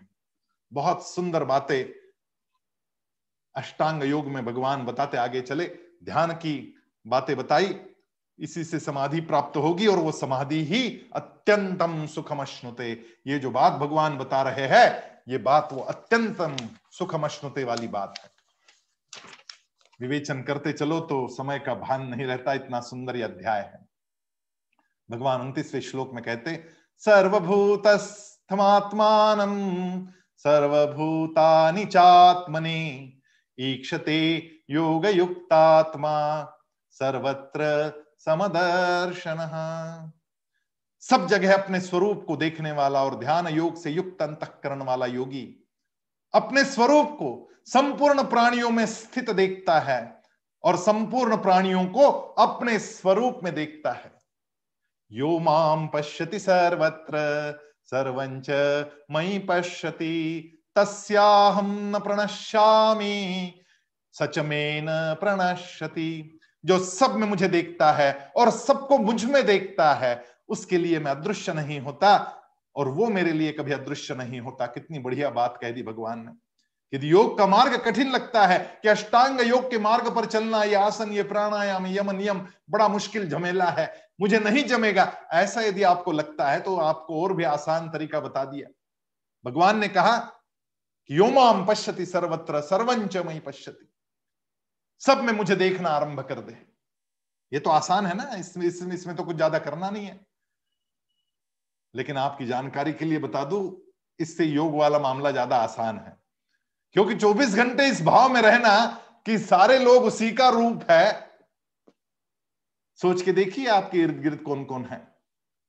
[0.72, 1.84] बहुत सुंदर बातें
[3.56, 5.66] अष्टांग योग में भगवान बताते आगे चले।
[6.04, 7.76] ध्यान की बातें बताई,
[8.40, 12.92] इसी से समाधि प्राप्त होगी और वो समाधि ही अत्यंतम सुखम अश्नुते
[13.28, 16.56] ये जो बात भगवान बता रहे हैं, ये बात वो अत्यंतम
[16.92, 18.32] सुखम अश्नुते वाली बात है।
[20.00, 23.88] विवेचन करते चलो तो समय का भान नहीं रहता, इतना सुंदर ये अध्याय है।
[25.10, 28.10] भगवान उन्तीसवें श्लोक में कहते सर्वभूतस्थमात्मान
[30.46, 32.82] सर्वभूतानि चात्मने
[33.58, 34.20] ईक्षते
[34.70, 36.18] योग युक्तात्मा
[36.92, 37.62] सर्वत्र
[38.20, 39.40] समदर्शन।
[41.04, 45.46] सब जगह अपने स्वरूप को देखने वाला और ध्यान योग से युक्त अंतकरण वाला योगी
[46.34, 50.22] अपने स्वरूप को संपूर्ण प्राणियों में स्थित देखता है
[50.64, 52.10] और संपूर्ण प्राणियों को
[52.40, 54.19] अपने स्वरूप में देखता है।
[55.12, 57.18] यो माम पश्यति सर्वत्र
[57.86, 58.50] सर्वंच
[59.12, 60.16] मई पश्यति
[60.76, 63.54] तस्याहम न प्रणश्यामी
[64.14, 70.26] सच में न प्रणश्यति। जो सब में मुझे देखता है और सबको मुझमें देखता है,
[70.50, 72.42] उसके लिए मैं अदृश्य नहीं होता
[72.76, 76.32] और वो मेरे लिए कभी अदृश्य नहीं होता। कितनी बढ़िया बात कह दी भगवान ने।
[76.98, 80.76] यदि योग का मार्ग कठिन लगता है कि अष्टांग योग के मार्ग पर चलना, ये
[80.76, 86.12] आसन, ये प्राणायाम यम नियम, बड़ा मुश्किल झमेला है। मुझे नहीं जमेगा। ऐसा यदि आपको
[86.12, 88.70] लगता है तो आपको और भी आसान तरीका बता दिया।
[89.46, 93.86] भगवान ने कहा कि योमाम पश्यति सर्वत्र, सर्वंच मई पश्यति।
[95.02, 96.58] सब में मुझे देखना आरंभ कर दे।
[97.52, 100.20] ये तो आसान है ना, इसमें इसमें इसमें तो कुछ ज़्यादा करना नहीं है।
[101.94, 103.82] लेकिन आपकी जानकारी के लिए बता दू,
[104.20, 106.18] इससे योग वाला मामला ज़्यादा आसान है।
[106.96, 108.86] क्योंकि 24 घंटे इस भाव में रहना
[109.26, 111.29] कि सारे लोग उसी का रूप है
[113.02, 115.16] सोच के देखिए आपके इर्द गिर्द कौन कौन है।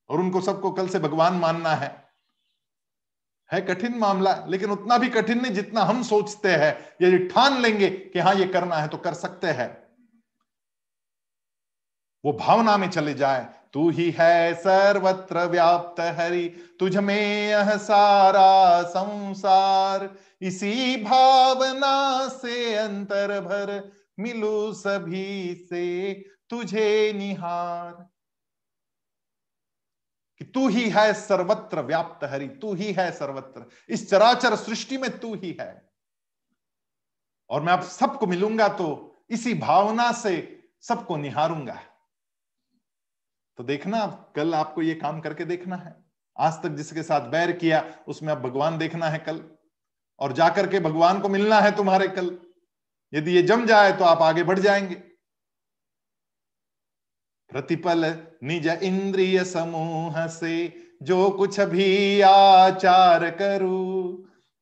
[0.08, 2.08] और उनको सबको कल से भगवान मानना है।
[3.52, 7.90] है कठिन मामला, लेकिन उतना भी कठिन नहीं जितना हम सोचते हैं। यदि ठान लेंगे
[7.90, 9.90] कि हाँ ये करना है तो कर सकते हैं।
[12.24, 16.48] वो भावना में चले जाए। तू ही है सर्वत्र व्याप्त हरि,
[16.80, 26.12] तुझ में यह सारा संसार। इसी भावना से अंतर भर मिलू सभी से।
[26.50, 28.08] तुझे निहार।
[30.38, 35.18] कि तू ही है सर्वत्र व्याप्त हरि, तू ही है सर्वत्र। इस चराचर सृष्टि में
[35.18, 35.90] तू ही है।
[37.50, 41.80] और मैं आप सबको मिलूँगा तो इसी भावना से सबको निहारूँगा।
[43.56, 46.04] तो देखना कल आपको ये काम करके देखना है।
[46.38, 49.56] आज तक जिसके साथ बैर किया, उसमें अब भगवान देखना है कल।
[50.18, 52.38] और जाकर के भगवान को मिलना है तुम्हारे कल।
[53.14, 55.09] यदि ये जम जाए तो आप आगे बढ़ जाएँगे।
[57.50, 64.12] प्रतिपल निज इंद्रिय समूह से जो कुछ भी आचार करू।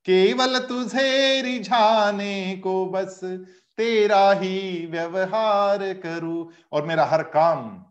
[0.04, 3.20] केवल तुझे रिझाने को बस
[3.76, 7.84] तेरा ही व्यवहार करूँ। और मेरा हर काम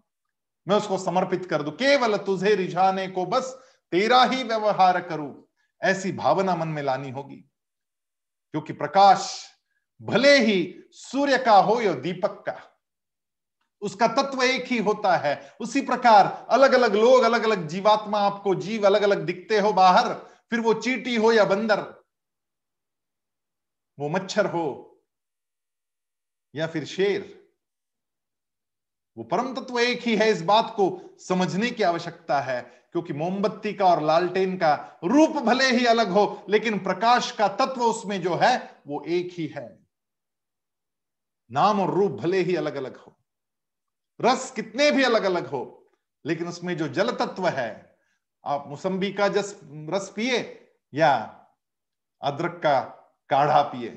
[0.67, 3.59] मैं उसको समर्पित कर दू। केवल तुझे रिझाने को बस
[3.91, 5.47] तेरा ही व्यवहार करूँ।
[5.81, 7.49] ऐसी भावना मन में लानी होगी।
[8.51, 9.45] क्योंकि प्रकाश
[10.01, 12.76] भले ही सूर्य का हो या दीपक का
[13.81, 18.55] उसका तत्व एक ही होता है। उसी प्रकार अलग अलग लोग अलग अलग जीवात्मा आपको
[18.57, 20.13] जीव अलग अलग दिखते हो बाहर,
[20.51, 21.81] फिर वो चीटी हो या बंदर,
[23.97, 24.67] वो मच्छर हो
[26.53, 27.33] या फिर शेर,
[29.17, 32.61] वो परम तत्व एक ही है इस बात को समझने की आवश्यकता है,
[32.91, 37.81] क्योंकि मोमबत्ती का और लालटेन का रूप भले ही अलग हो, लेकिन प्रकाश का तत्व
[37.83, 39.67] उसमें जो है, वो एक ही है।
[41.49, 43.16] नाम और रूप भले ही अलग अलग हो।
[44.19, 45.89] रस कितने भी अलग अलग हो,
[46.25, 47.97] लेकिन उसमें जो जल तत्व है,
[48.43, 50.39] आप मुसंबी का जस, रस पिए
[50.93, 51.13] या
[52.21, 52.79] अदरक का
[53.29, 53.89] काढ़ा पिए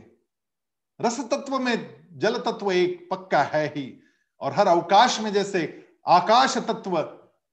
[1.00, 4.02] रस तत्व में जल तत्व एक पक्का है ही,
[4.40, 5.62] और हर अवकाश में जैसे
[6.08, 6.96] आकाश तत्व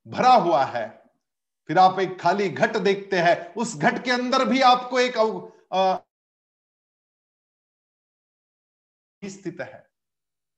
[0.05, 0.87] भरा हुआ है,
[1.69, 5.17] फिर आप एक खाली घट देखते हैं, उस घट के अंदर भी आपको एक
[9.21, 9.86] स्थित है।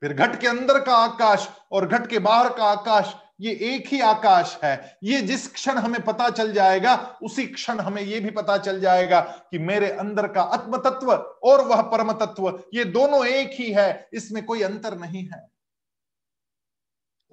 [0.03, 3.99] फिर घट के अंदर का आकाश और घट के बाहर का आकाश, ये एक ही
[4.01, 8.57] आकाश है। ये जिस क्षण हमें पता चल जाएगा, उसी क्षण हमें ये भी पता
[8.57, 9.19] चल जाएगा
[9.51, 14.09] कि मेरे अंदर का आत्म तत्व और वह परम तत्व ये दोनों एक ही है,
[14.13, 15.47] इसमें कोई अंतर नहीं है।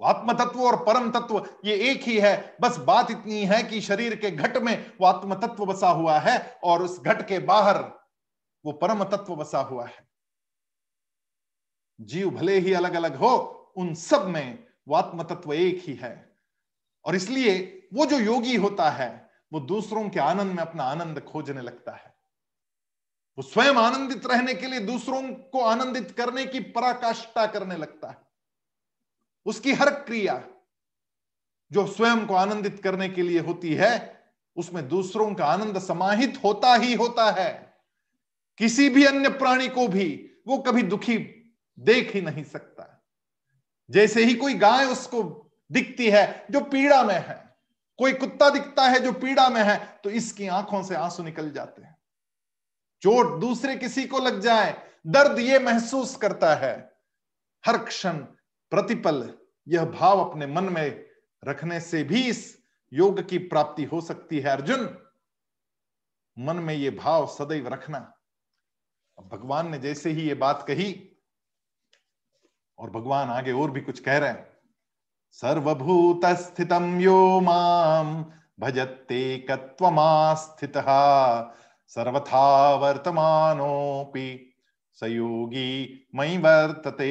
[0.01, 4.15] आत्म तत्व और परम तत्व ये एक ही है। बस बात इतनी है कि शरीर
[4.15, 7.77] के घट में वो आत्म तत्व बसा हुआ है और उस घट के बाहर
[8.65, 10.06] वो परम तत्व बसा हुआ है।
[12.01, 13.37] जीव भले ही अलग अलग हो,
[13.77, 16.39] उन सब में वो आत्म तत्व एक ही है।
[17.05, 21.61] और इसलिए वो जो योगी होता है, वो दूसरों के आनंद में अपना आनंद खोजने
[21.61, 22.15] लगता है।
[23.37, 28.17] वो स्वयं आनंदित रहने के लिए दूसरों को आनंदित करने की पराकाष्ठा करने लगता है।
[29.45, 30.43] उसकी हर क्रिया
[31.71, 34.23] जो स्वयं को आनंदित करने के लिए होती है,
[34.55, 37.77] उसमें दूसरों का आनंद समाहित होता ही होता है।
[38.57, 41.36] किसी भी अन्य प्राणी को भी वो कभी दुखी
[41.79, 42.83] देख ही नहीं सकता।
[43.89, 45.23] जैसे ही कोई गाय उसको
[45.71, 47.35] दिखती है जो पीड़ा में है,
[47.99, 51.81] कोई कुत्ता दिखता है जो पीड़ा में है तो इसकी आँखों से आँसू निकल जाते
[51.81, 51.95] हैं।
[53.03, 54.75] चोट दूसरे किसी को लग जाए,
[55.07, 56.75] दर्द ये महसूस करता है,
[57.63, 58.17] हर क्षण
[58.71, 59.33] प्रतिपल
[59.67, 61.05] यह भाव अपने मन में
[61.43, 62.57] रखने से भी इस
[62.93, 64.97] योग की प्राप्ति हो सकती है। अर्जुन,
[66.37, 67.99] मन में यह भाव सदैव रखना।
[69.17, 70.91] भगवान ने जैसे ही ये बात कही
[72.79, 74.47] और भगवान आगे और भी कुछ कह रहे हैं।
[75.31, 78.13] सर्वभूत स्थितम यो माम
[78.59, 80.73] भजते कत्वमास्थित
[81.91, 84.53] सर्वथा वर्तमानोपि
[84.97, 87.09] सयोगी मई वर्तते।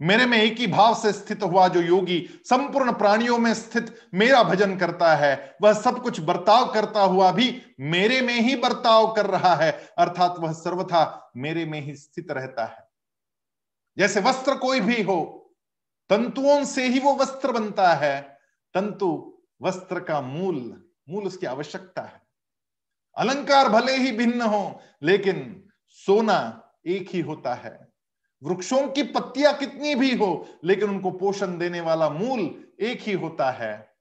[0.00, 4.42] मेरे में एक ही भाव से स्थित हुआ जो योगी संपूर्ण प्राणियों में स्थित मेरा
[4.42, 9.26] भजन करता है, वह सब कुछ बर्ताव करता हुआ भी मेरे में ही बर्ताव कर
[9.26, 12.85] रहा है, अर्थात वह सर्वथा मेरे में ही स्थित रहता है।
[13.98, 15.50] जैसे वस्त्र कोई भी हो,
[16.08, 18.38] तंतुओं से ही वो वस्त्र बनता है।
[18.74, 22.22] तंतु वस्त्र का मूल मूल उसकी आवश्यकता है।
[23.16, 27.88] अलंकार भले ही भिन्न हो, लेकिन सोना एक ही होता है।
[28.42, 33.50] वृक्षों की पत्तियाँ कितनी भी हो, लेकिन उनको पोषण देने वाला मूल एक ही होता
[33.50, 33.96] है।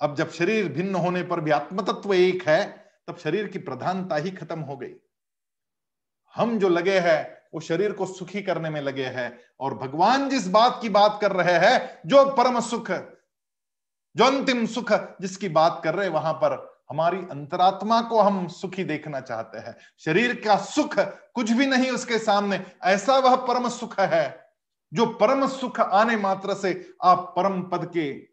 [0.00, 4.30] अब जब शरीर भिन्न होने पर भी आत्मतत्व एक है, तब शरीर की प्रधानता ही
[4.30, 4.94] खत्म हो गई।
[6.34, 10.48] हम जो लगे हैं वो शरीर को सुखी करने में लगे हैं। और भगवान जिस
[10.48, 15.94] बात की बात कर रहे हैं, जो परम सुख, जो अंतिम सुख जिसकी बात कर
[15.94, 21.50] रहे वहाँ पर हमारी अंतरात्मा को हम सुखी देखना चाहते हैं। शरीर का सुख कुछ
[21.50, 24.52] भी नहीं उसके सामने, ऐसा वह परम सुख है,
[24.92, 28.28] जो परम सुख आने मात्र से आप परम पद के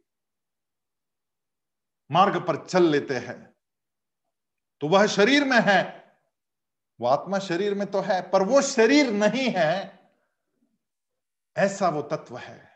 [2.11, 3.55] मार्ग पर चल लेते हैं।
[4.81, 6.00] तो वह शरीर में है
[7.01, 9.99] वो आत्मा शरीर में तो है, पर वो शरीर नहीं है।
[11.57, 12.69] ऐसा वो तत्व है।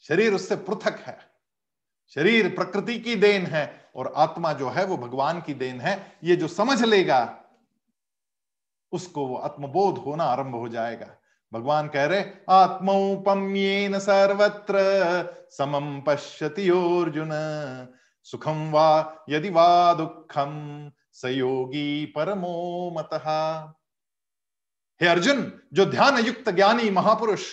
[0.00, 1.18] शरीर उससे पृथक है।
[2.14, 6.36] शरीर प्रकृति की देन है और आत्मा जो है वो भगवान की देन है। ये
[6.36, 7.44] जो समझ लेगा,
[8.92, 11.16] उसको वो आत्मबोध होना आरंभ हो जाएगा।
[11.52, 14.76] भगवान कह रहे आत्मौपम्येन सर्वत्र
[15.50, 17.30] समम पश्यति अर्जुन
[18.22, 23.10] सुखम वा यदि वा दुखम सयोगी परमो मत।
[25.00, 27.44] हे अर्जुन, जो ध्यान युक्त ज्ञानी महापुरुष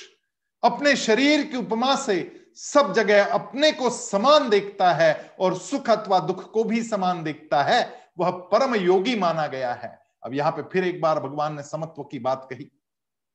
[0.63, 2.15] अपने शरीर की उपमा से
[2.56, 7.63] सब जगह अपने को समान देखता है और सुख अथवा दुख को भी समान देखता
[7.63, 9.89] है, वह परम योगी माना गया है।
[10.23, 12.69] अब यहाँ पे फिर एक बार भगवान ने समत्व की बात कही।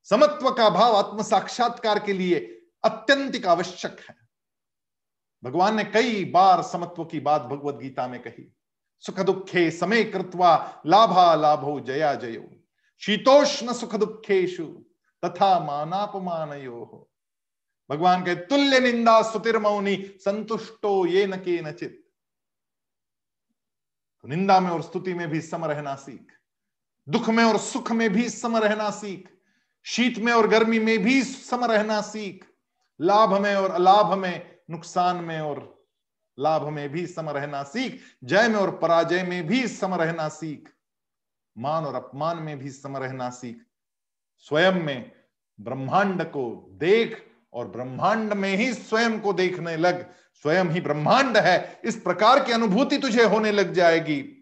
[0.04, 2.38] समत्व का भाव आत्म साक्षात्कार के लिए
[2.84, 4.16] अत्यंतिक आवश्यक है।
[5.44, 8.52] भगवान ने कई बार समत्व की बात भगवत गीता में कही।
[9.00, 12.48] सुख दुखे समय कृत्वा लाभा लाभो जया जयो।
[13.02, 14.64] शीतोष्ण सुख दुखेशु
[15.22, 17.06] तथा मानापमान हो
[17.90, 22.06] भगवान के तुल्य निंदा सुतिर मौनी, संतुष्टो ये न के नचित
[24.24, 26.32] तो निंदा में और स्तुति में भी सम रहना सीख।
[27.08, 29.28] दुख में और सुख में भी सम रहना सीख।
[29.86, 32.44] शीत में और गर्मी में भी सम रहना सीख।
[33.00, 35.79] लाभ में और अलाभ में, नुकसान में और
[36.40, 40.68] लाभ में भी सम रहना सीख, जय में और पराजय में भी सम रहना सीख,
[41.58, 43.60] मान और अपमान में भी सम रहना सीख।
[44.36, 45.12] स्वयं में
[45.60, 50.10] ब्रह्मांड को देख और ब्रह्मांड में ही स्वयं को देखने लग।
[50.44, 54.39] स्वयं ही ब्रह्मांड है, इस प्रकार की अनुभूति तुझे होने लग जाएगी।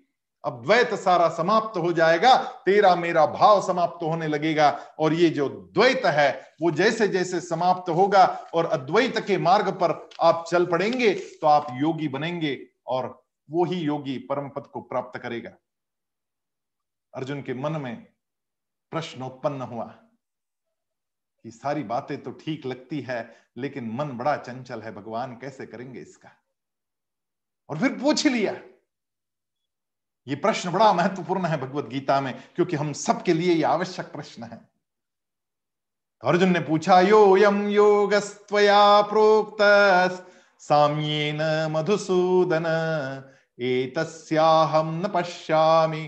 [0.49, 5.49] अब द्वैत सारा समाप्त हो जाएगा, तेरा मेरा भाव समाप्त होने लगेगा, और ये जो
[5.49, 6.31] द्वैत है,
[6.63, 11.67] वो जैसे जैसे समाप्त होगा, और अद्वैत के मार्ग पर आप चल पड़ेंगे तो आप
[11.73, 13.07] योगी बनेंगे, और
[13.49, 15.51] वो ही योगी परम पद को प्राप्त करेगा।
[17.15, 18.07] अर्जुन के मन में
[18.93, 19.85] प्रश्न उत्पन्न हुआ
[21.45, 23.21] कि सारी बातें तो ठीक लगती है,
[23.57, 26.31] लेकिन मन बड़ा चंचल है, भगवान कैसे करेंगे इसका?
[27.69, 28.53] और फिर पूछ लिया
[30.29, 34.43] ये प्रश्न बड़ा महत्वपूर्ण है भगवत गीता में, क्योंकि हम सबके लिए ये आवश्यक प्रश्न
[34.43, 34.57] है।
[36.23, 39.63] तो अर्जुन ने पूछा यो यम योगस्त्वया प्रोक्त
[40.63, 42.67] साम्येन मधुसूदन
[43.59, 46.05] एतस्याहम न पश्यामि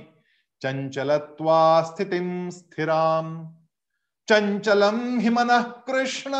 [0.63, 3.29] चंचलत्वा स्थितिम स्थिराम।
[4.29, 6.33] चंचलम हिमन कृष्ण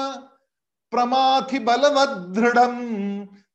[0.93, 2.59] प्रमाथि बलवदृढ़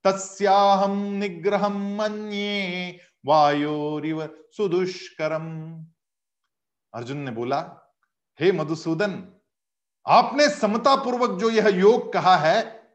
[0.05, 5.45] तस्याहम निग्रह मन्ये वायोरिव सुदुष्करम।
[6.93, 7.59] अर्जुन ने बोला,
[8.39, 9.33] हे मधुसूदन,
[10.07, 12.89] आपने समता पूर्वक जो यह योग कहा है,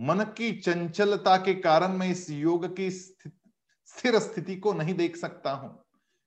[0.00, 5.50] मन की चंचलता के कारण मैं इस योग की स्थिर स्थिति को नहीं देख सकता
[5.50, 5.84] हूँ।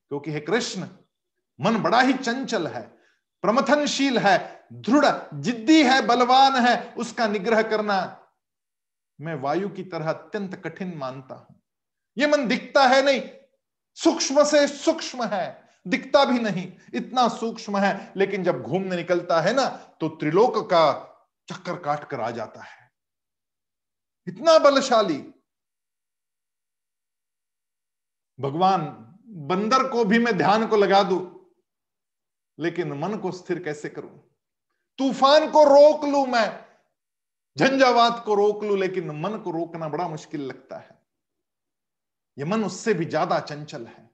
[0.08, 0.88] क्योंकि हे कृष्ण,
[1.60, 2.82] मन बड़ा ही चंचल है,
[3.42, 8.26] प्रमथनशील है, दृढ़, जिद्दी है, बलवान है, उसका निग्रह करना
[9.20, 11.62] मैं वायु की तरह अत्यंत कठिन मानता हूँ।
[12.18, 13.20] यह मन दिखता है नहीं
[13.98, 19.52] सूक्ष्म से सूक्ष्म है, दिखता भी नहीं, इतना सूक्ष्म है, लेकिन जब घूमने निकलता है
[19.54, 19.66] ना
[20.00, 20.84] तो त्रिलोक का
[21.48, 22.90] चक्कर काट कर आ जाता है।
[24.26, 25.18] इतना बलशाली।
[28.38, 28.86] भगवान,
[29.48, 31.18] बंदर को भी मैं ध्यान को लगा दू,
[32.58, 34.10] लेकिन मन को स्थिर कैसे करूँ?
[34.98, 36.64] तूफ़ान को रोक लू मैं,
[37.56, 40.97] झंझावात को रोक लू, लेकिन मन को रोकना बड़ा मुश्किल लगता है।
[42.38, 44.06] यह मन उससे भी ज़्यादा चंचल है।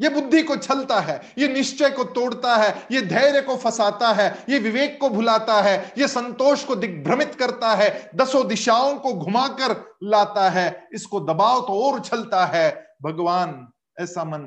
[0.00, 4.26] यह बुद्धि को छलता है यह निश्चय को तोड़ता है यह धैर्य को फंसाता है
[4.48, 9.76] यह विवेक को भुलाता है यह संतोष को दिग्भ्रमित करता है, दसों दिशाओं को घुमाकर
[10.02, 12.70] लाता है, इसको दबाव तो और छलता है।
[13.02, 13.66] भगवान,
[14.00, 14.42] ऐसा मन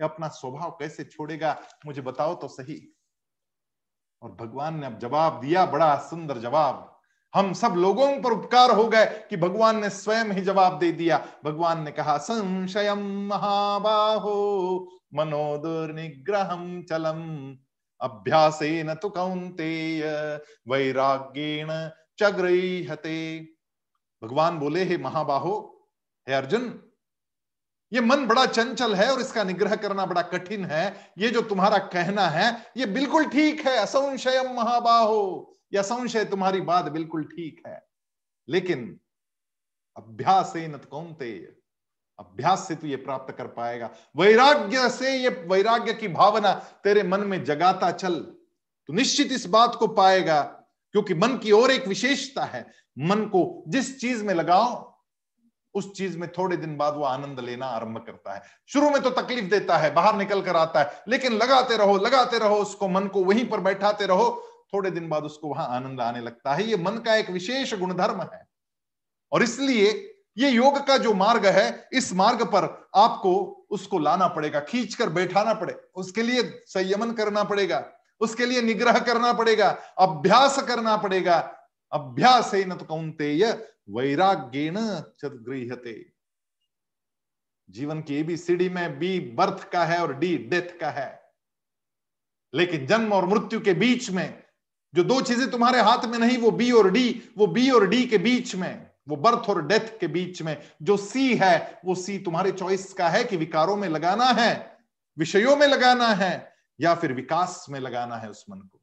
[0.00, 1.56] अपना स्वभाव कैसे छोड़ेगा,
[1.86, 2.80] मुझे बताओ तो सही।
[4.22, 6.87] और भगवान ने अब जवाब दिया, बड़ा सुंदर जवाब।
[7.34, 11.18] हम सब लोगों पर उपकार हो गए कि भगवान ने स्वयं ही जवाब दे दिया।
[11.44, 14.36] भगवान ने कहा, संशय महाबाहो
[15.14, 17.20] मनोदुर्निग्रहम चलम।
[18.00, 19.70] अभ्यास न तो कौंते
[20.68, 21.68] वैराग्येण
[22.18, 23.38] चग्रहते
[24.22, 25.54] भगवान बोले, हे महाबाहो,
[26.26, 26.62] हे अर्जुन,
[27.92, 31.78] ये मन बड़ा चंचल है और इसका निग्रह करना बड़ा कठिन है। ये जो तुम्हारा
[31.92, 37.88] कहना है, ये बिल्कुल ठीक है। असंशय महाबाहो। या संशय तुम्हारी बात बिल्कुल ठीक है।
[38.48, 39.00] लेकिन
[39.96, 40.52] अभ्यास
[40.90, 41.58] कौनते
[42.18, 47.20] अभ्यास से तू ये प्राप्त कर पाएगा। वैराग्य से ये, वैराग्य की भावना तेरे मन
[47.20, 48.20] में जगाता चल।
[48.86, 50.42] तो निश्चित इस बात को पाएगा,
[50.92, 54.98] क्योंकि मन की और एक विशेषता है। मन को जिस चीज़ में लगाओ,
[55.74, 59.10] उस चीज़ में थोड़े दिन बाद वो आनंद लेना आरंभ करता है। शुरू में तो
[59.10, 63.06] तकलीफ़ देता है, बाहर निकल कर आता है, लेकिन लगाते रहो लगाते रहो उसको, मन
[63.06, 64.44] को वहीं पर बैठाते रहो।
[64.74, 68.22] थोड़े दिन बाद उसको वहाँ आनंद आने लगता है। ये मन का एक विशेष गुणधर्म
[68.22, 68.46] है।
[69.32, 74.60] और इसलिए ये योग का जो मार्ग है, इस मार्ग पर आपको उसको लाना पड़ेगा
[74.60, 77.84] खींच कर बैठाना पड़े, उसके लिए संयमन करना पड़ेगा,
[78.20, 81.38] उसके लिए निग्रह करना पड़ेगा, अभ्यास करना पड़ेगा।
[81.92, 83.34] अभ्यास न तो कौनते
[83.90, 84.76] वैराग्येण
[85.24, 86.12] गृहते
[87.68, 91.08] जीवन की एबीसीडी में बी बर्थ का है और डी डेथ का है।
[92.54, 94.42] लेकिन जन्म और मृत्यु के बीच में
[94.94, 98.04] जो दो चीज़ें तुम्हारे हाथ में नहीं, वो बी और डी वो बी और डी
[98.06, 102.18] के बीच में, वो बर्थ और डेथ के बीच में, जो सी है, वो सी
[102.18, 104.78] तुम्हारे चॉइस का है कि विकारों में लगाना है,
[105.18, 108.80] विषयों में लगाना है, या फिर विकास में लगाना है उस मन को।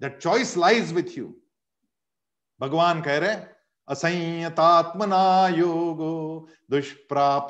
[0.00, 1.34] That choice lies with you
[2.60, 3.36] भगवान कह रहे
[3.88, 7.48] असंयतात्मना योगो दुष्प्राप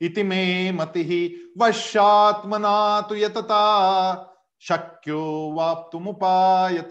[0.00, 4.28] इति में मति वशात्मना तो यतता।
[4.68, 6.88] शक्यो वाप्तुमुपायत।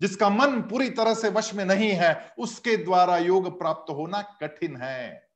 [0.00, 4.76] जिसका मन पूरी तरह से वश में नहीं है, उसके द्वारा योग प्राप्त होना कठिन
[4.76, 5.28] है।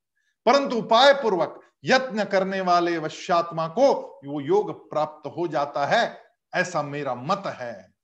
[0.47, 6.23] परंतु उपाय पूर्वक यत्न करने वाले वश्यात्मा को वो योग प्राप्त हो जाता है,
[6.55, 7.95] ऐसा मेरा मत है।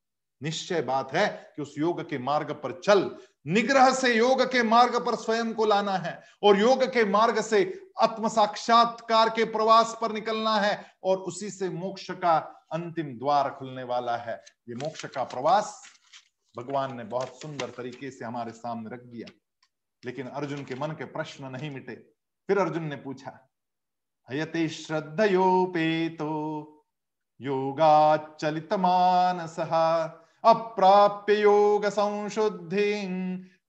[0.43, 3.17] निश्चय बात है कि उस योग के मार्ग पर चल,
[3.47, 7.91] निग्रह से योग के मार्ग पर स्वयं को लाना है, और योग के मार्ग से
[8.01, 13.83] आत्म साक्षात्कार के प्रवास पर निकलना है, और उसी से मोक्ष का अंतिम द्वार खुलने
[13.83, 15.83] वाला है। ये मोक्ष का प्रवास
[16.57, 19.33] भगवान ने बहुत सुंदर तरीके से हमारे सामने रख दिया।
[20.05, 21.95] लेकिन अर्जुन के मन के प्रश्न नहीं मिटे।
[22.49, 23.49] फिर अर्जुन ने पूछा,
[24.31, 26.25] हयते श्रद्धयोपेतो
[27.41, 29.59] योगाचलित मानस
[30.45, 33.05] अप्राप्य योग संशुद्धि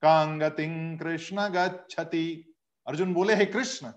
[0.01, 2.53] कांगति कृष्ण गच्छति।
[2.87, 3.91] अर्जुन बोले, हे कृष्ण,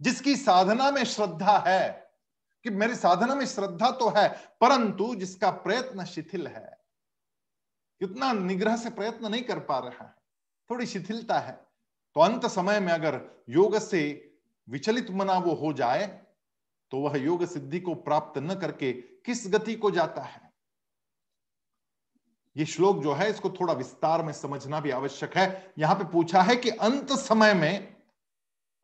[0.00, 2.05] जिसकी साधना में श्रद्धा है
[2.66, 4.28] कि मेरी साधना में श्रद्धा तो है,
[4.60, 6.78] परंतु जिसका प्रयत्न शिथिल है
[8.00, 10.14] कितना निग्रह से प्रयत्न नहीं कर पा रहा है,
[10.70, 11.52] थोड़ी शिथिलता है
[12.16, 14.02] तो अंत समय में अगर योग से
[14.68, 16.06] विचलित मना वो हो जाए
[16.92, 20.40] तो वह योग सिद्धि को प्राप्त न करके किस गति को जाता है?
[22.56, 26.42] ये श्लोक जो है, इसको थोड़ा विस्तार में समझना भी आवश्यक है। यहाँ पे पूछा
[26.42, 27.95] है कि अंत समय में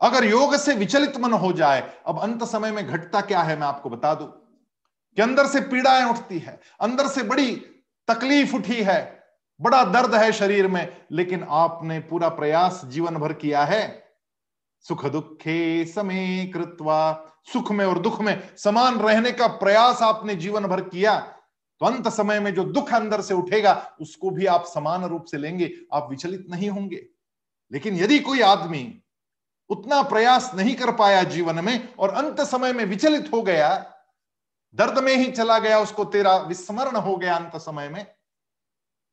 [0.03, 3.67] अगर योग से विचलित मन हो जाए, अब अंत समय में घटता क्या है मैं
[3.67, 4.25] आपको बता दू?
[4.25, 7.55] कि अंदर से पीड़ाएँ उठती है, अंदर से बड़ी
[8.09, 9.23] तकलीफ़ उठी है,
[9.61, 14.03] बड़ा दर्द है शरीर में, लेकिन आपने पूरा प्रयास जीवन भर किया है।
[14.81, 20.67] सुख दुखे समय कृत्वा, सुख में और दुख में समान रहने का प्रयास आपने जीवन
[20.67, 21.19] भर किया
[21.81, 25.37] तो अंत समय में जो दुख अंदर से उठेगा, उसको भी आप समान रूप से
[25.37, 27.07] लेंगे, आप विचलित नहीं होंगे।
[27.73, 29.02] लेकिन यदि कोई आदमी
[29.73, 33.95] उतना प्रयास नहीं कर पाया जीवन में और अंत समय में विचलित हो गया।
[34.75, 38.15] दर्द में ही चला गया उसको, तेरा विस्मरण हो गया अंत समय में।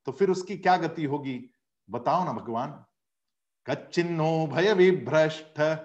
[0.05, 1.53] तो फिर उसकी क्या गति होगी?
[1.89, 2.85] बताओ ना भगवान।
[3.67, 5.77] कच्चिन्नो भय विभ्रष्ट,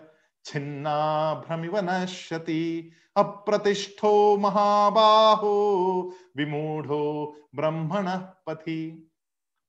[0.45, 5.55] छिन्ना भ्रमिव नश्यति, अप्रतिष्ठो महाबाहो,
[6.37, 9.11] विमूढ़ो ब्रह्मण पथि।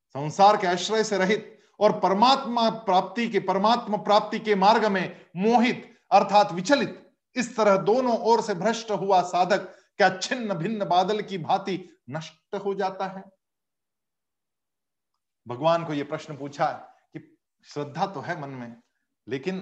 [0.09, 5.91] संसार के आश्रय से रहित और परमात्मा प्राप्ति के, परमात्मा प्राप्ति के मार्ग में मोहित
[6.11, 7.01] अर्थात विचलित,
[7.35, 11.77] इस तरह दोनों ओर से भ्रष्ट हुआ साधक, क्या छिन्न भिन्न बादल की भांति
[12.09, 13.23] नष्ट हो जाता है?
[15.47, 16.67] भगवान को यह प्रश्न पूछा
[17.13, 17.19] कि
[17.65, 18.75] श्रद्धा तो है मन में,
[19.27, 19.59] लेकिन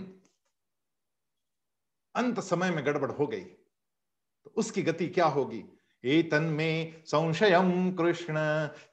[2.15, 5.63] अंत समय में गड़बड़ हो गई तो उसकी गति क्या होगी?
[6.03, 7.59] एतन में संशय
[7.97, 8.35] कृष्ण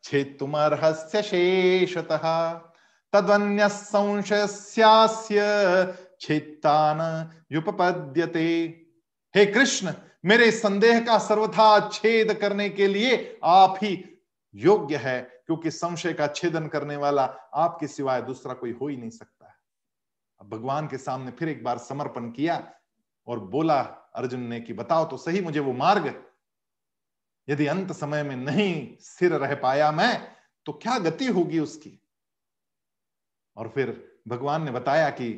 [0.03, 2.27] छेतुमर्हस्य शेषतः।
[3.13, 4.47] तदन्य संशय
[6.21, 6.99] छेत्तान
[7.53, 8.49] युपपद्यते।
[9.35, 9.93] हे कृष्ण,
[10.25, 14.05] मेरे संदेह का सर्वथा छेद करने के लिए आप ही
[14.55, 19.11] योग्य है, क्योंकि संशय का छेदन करने वाला आपके सिवाय दूसरा कोई हो ही नहीं
[19.11, 19.55] सकता है।
[20.41, 22.63] अब भगवान के सामने फिर एक बार समर्पण किया
[23.27, 23.81] और बोला,
[24.15, 26.15] अर्जुन ने कि बताओ तो सही, मुझे वो मार्ग,
[27.49, 30.21] यदि अंत समय में नहीं स्थिर रह पाया मैं
[30.67, 32.00] तो क्या गति होगी उसकी?
[33.61, 33.93] और फिर
[34.29, 35.29] भगवान ने बताया कि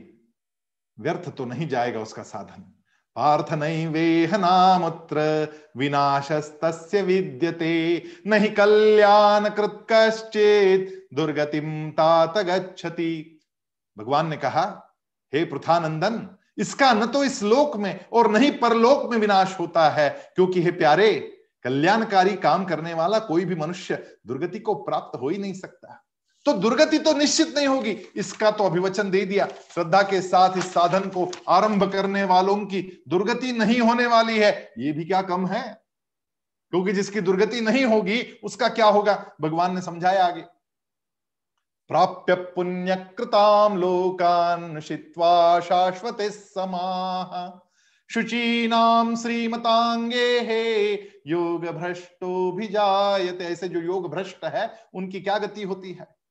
[0.99, 2.62] व्यर्थ तो नहीं जाएगा उसका साधन।
[3.16, 5.20] पार्थ नहीं वेह नामुत्र
[5.77, 12.39] विनाशस्त विद्यते, नहीं कल्याण कृत कश्चेत दुर्गतिम तात
[13.97, 14.64] भगवान ने कहा,
[15.33, 20.09] हे पृथानंदन, इसका न तो इस लोक में और नहीं परलोक में विनाश होता है,
[20.35, 21.12] क्योंकि हे प्यारे,
[21.64, 26.03] कल्याणकारी काम करने वाला कोई भी मनुष्य दुर्गति को प्राप्त हो ही नहीं सकता।
[26.45, 30.72] तो दुर्गति तो निश्चित नहीं होगी। इसका तो अभिवचन दे दिया। श्रद्धा के साथ इस
[30.72, 35.47] साधन को आरंभ करने वालों की दुर्गति नहीं होने वाली है। ये भी क्या कम
[35.47, 35.82] है?
[36.70, 39.32] क्योंकि जिसकी दुर्गति नहीं होगी, उसका क्या होगा?
[39.40, 40.43] भगवान ने समझाया आगे।
[41.88, 47.59] प्राप्य पुण्य कृताम लोकान शित्वा शाश्वत समाह
[48.11, 50.93] शुचीनाम श्रीमतांगे हे
[51.26, 56.22] योग भ्रष्टो भी जायते ऐसे जो योग भ्रष्ट है, उनकी क्या गति होती है?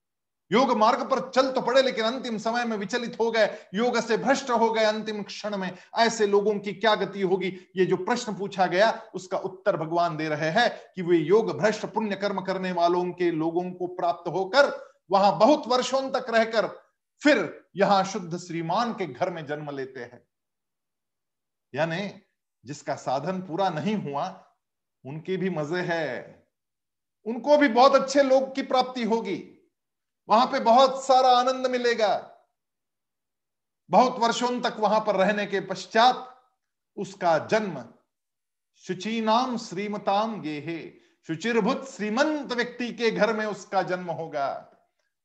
[0.52, 4.18] योग मार्ग पर चल तो पड़े, लेकिन अंतिम समय में विचलित हो गए, योग से
[4.18, 7.48] भ्रष्ट हो गए अंतिम क्षण में। ऐसे लोगों की क्या गति होगी?
[7.76, 11.86] ये जो प्रश्न पूछा गया, उसका उत्तर भगवान दे रहे हैं कि वे योग, भ्रष्ट
[11.86, 14.70] पुण्य कर्म करने वालों के लोगों को प्राप्त होकर
[15.12, 16.68] वहाँ बहुत वर्षों तक रहकर
[17.22, 20.22] फिर यहाँ शुद्ध श्रीमान के घर में जन्म लेते हैं।
[21.74, 22.10] यानी
[22.64, 24.28] जिसका साधन पूरा नहीं हुआ,
[25.04, 26.46] उनके भी मज़े है।
[27.26, 29.38] उनको भी बहुत अच्छे लोग की प्राप्ति होगी।
[30.30, 32.16] वहाँ पे बहुत सारा आनंद मिलेगा।
[33.90, 36.28] बहुत वर्षों तक वहाँ पर रहने के पश्चात
[36.98, 37.84] उसका जन्म
[38.84, 40.80] शुचीनाम श्रीमताम गेहे
[41.28, 44.48] शुचिरभुत श्रीमंत व्यक्ति के घर में उसका जन्म होगा,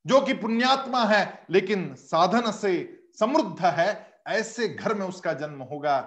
[0.05, 2.73] जो कि पुण्यात्मा है, लेकिन साधन से
[3.19, 5.97] समृद्ध है, ऐसे घर में उसका जन्म होगा।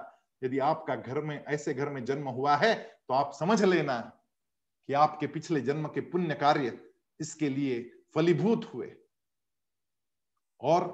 [0.43, 3.99] यदि आपका घर में, ऐसे घर में जन्म हुआ है तो आप समझ लेना
[4.89, 6.79] कि आपके पिछले जन्म के पुण्य कार्य
[7.21, 7.81] इसके लिए
[8.15, 8.91] फलीभूत हुए।
[10.61, 10.89] और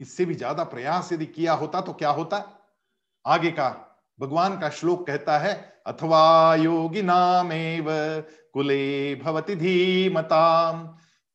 [0.00, 2.38] इससे भी ज़्यादा प्रयास यदि किया होता तो क्या होता?
[3.24, 3.68] आगे का
[4.18, 5.54] भगवान का श्लोक कहता है,
[5.86, 7.86] अथवा योगी नामेव
[8.54, 10.88] कुले भवति धीमताम।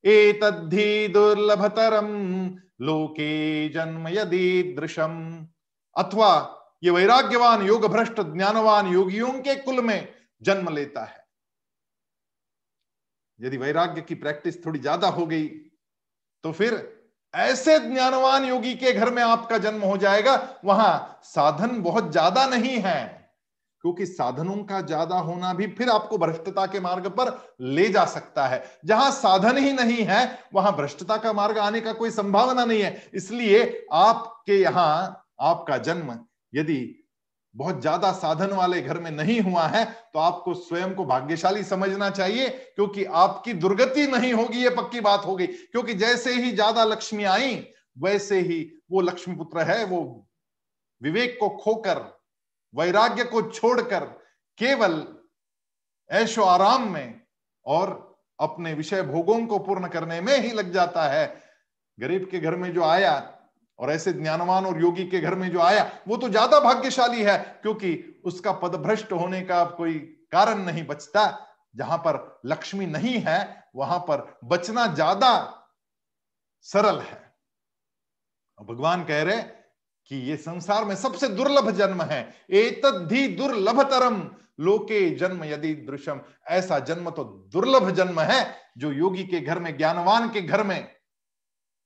[0.03, 2.07] एतद्धि दुर्लभतरम।
[2.81, 5.13] लोके जन्म यदि दृशम।
[5.95, 6.31] अथवा
[6.83, 10.07] ये वैराग्यवान योग भ्रष्ट ज्ञानवान योगियों के कुल में
[10.41, 11.24] जन्म लेता है।
[13.39, 15.45] यदि वैराग्य की प्रैक्टिस थोड़ी ज़्यादा हो गई
[16.43, 16.73] तो फिर
[17.33, 22.77] ऐसे ज्ञानवान योगी के घर में आपका जन्म हो जाएगा। वहाँ साधन बहुत ज़्यादा नहीं
[22.77, 23.03] है,
[23.83, 27.31] क्योंकि साधनों का ज़्यादा होना भी फिर आपको भ्रष्टता के मार्ग पर
[27.61, 31.93] ले जा सकता है। जहाँ साधन ही नहीं है, वहाँ भ्रष्टता का मार्ग आने का
[31.93, 36.17] कोई संभावना नहीं है। इसलिए आपके यहाँ आपका जन्म
[36.53, 36.79] यदि
[37.55, 39.83] बहुत ज़्यादा साधन वाले घर में नहीं हुआ है
[40.13, 45.25] तो आपको स्वयं को भाग्यशाली समझना चाहिए, क्योंकि आपकी दुर्गति नहीं होगी, ये पक्की बात
[45.25, 47.55] होगी क्योंकि जैसे ही ज़्यादा लक्ष्मी आई,
[47.97, 50.27] वैसे ही वो लक्ष्मी पुत्र है, वो
[51.01, 52.01] विवेक को खोकर,
[52.73, 54.03] वैराग्य को छोड़कर,
[54.59, 55.05] केवल
[56.09, 57.21] ऐशो आराम में
[57.65, 61.25] और अपने विषय भोगों को पूर्ण करने में ही लग जाता है।
[61.97, 63.13] गरीब के घर में जो आया
[63.79, 67.37] और ऐसे ज्ञानवान और योगी के घर में जो आया, वो तो ज़्यादा भाग्यशाली है,
[67.61, 69.93] क्योंकि उसका पदभ्रष्ट होने का कोई
[70.31, 71.25] कारण नहीं बचता।
[71.75, 75.33] जहाँ पर लक्ष्मी नहीं है, वहाँ पर बचना ज़्यादा
[76.65, 77.23] सरल है।
[78.59, 79.41] भगवान कह रहे
[80.11, 82.21] कि ये संसार में सबसे दुर्लभ जन्म है।
[82.51, 84.21] एतद्धि दुर्लभतरम।
[84.59, 86.19] लोके जन्म यदि दृश्यम।
[86.49, 87.23] ऐसा जन्म तो
[87.53, 90.94] दुर्लभ जन्म है, जो योगी के घर में, ज्ञानवान के घर में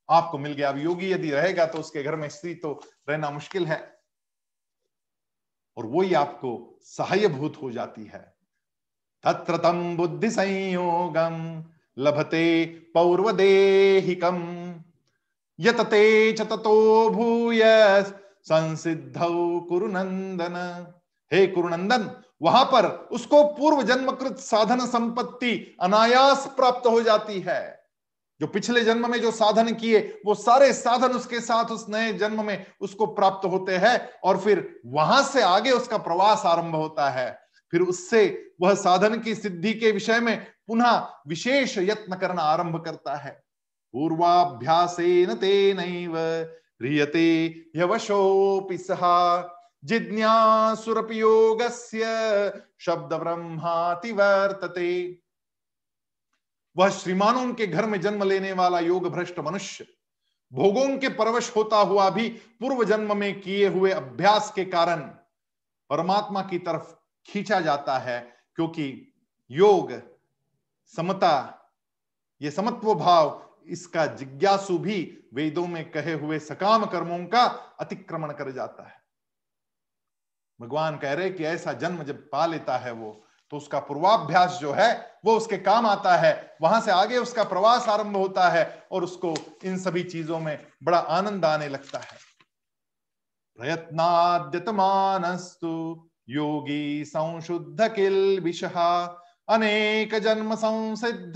[0.10, 3.66] आपको मिल गया। अब योगी यदि रहेगा तो उसके घर में स्त्री तो रहना मुश्किल
[3.66, 3.99] है।
[5.78, 8.20] और वो ही आपको सहायभूत हो जाती है।
[9.24, 11.64] तत्र तम बुद्धि संयोगम
[11.97, 14.38] लभते पौर्वदेहिकम।
[15.60, 17.62] यतते च ततो भूय
[18.43, 19.14] संसिद्ध
[19.70, 20.55] कुरुनंदन।
[21.32, 22.10] हे कुरुनंदन,
[22.41, 27.78] वहाँ पर उसको पूर्व जन्मकृत साधन संपत्ति अनायास प्राप्त हो जाती है।
[28.41, 32.45] जो पिछले जन्म में जो साधन किए, वो सारे साधन उसके साथ, उस नए जन्म
[32.45, 37.39] में उसको प्राप्त होते हैं और फिर वहाँ से आगे उसका प्रवास आरंभ होता है।
[37.71, 43.15] फिर उससे वह साधन की सिद्धि के विषय में पुनः विशेष यत्न करना आरंभ करता
[43.15, 43.31] है।
[43.93, 45.79] पूर्वाभ्यासेन तेन
[46.81, 49.55] ह्रियते यवशोऽपि सहा
[52.79, 55.19] शब्द ब्रह्माति वर्तते।
[56.78, 59.86] वह श्रीमानों के घर में जन्म लेने वाला योग भ्रष्ट मनुष्य,
[60.51, 65.01] भोगों के परवश होता हुआ भी पूर्व जन्म में किए हुए अभ्यास के कारण
[65.89, 66.95] परमात्मा की तरफ़
[67.28, 68.20] खींचा जाता है,
[68.55, 69.13] क्योंकि
[69.51, 69.91] योग
[70.93, 71.55] समता,
[72.41, 77.43] ये समत्व भाव, इसका जिज्ञासु भी वेदों में कहे हुए सकाम कर्मों का
[77.80, 78.97] अतिक्रमण कर जाता है।
[80.59, 83.11] भगवान कह रहे कि ऐसा जन्म जब पा लेता है वो
[83.51, 87.87] तो उसका पूर्वाभ्यास जो है, वो उसके काम आता है। वहाँ से आगे उसका प्रवास
[87.87, 89.35] आरंभ होता है और उसको
[89.65, 92.17] इन सभी चीज़ों में बड़ा आनंद आने लगता है।
[93.57, 99.19] प्रयत्नाद्यतमानस्तु योगी संशुद्ध किल विषहा
[99.49, 101.33] अनेक जन्म संसिद्ध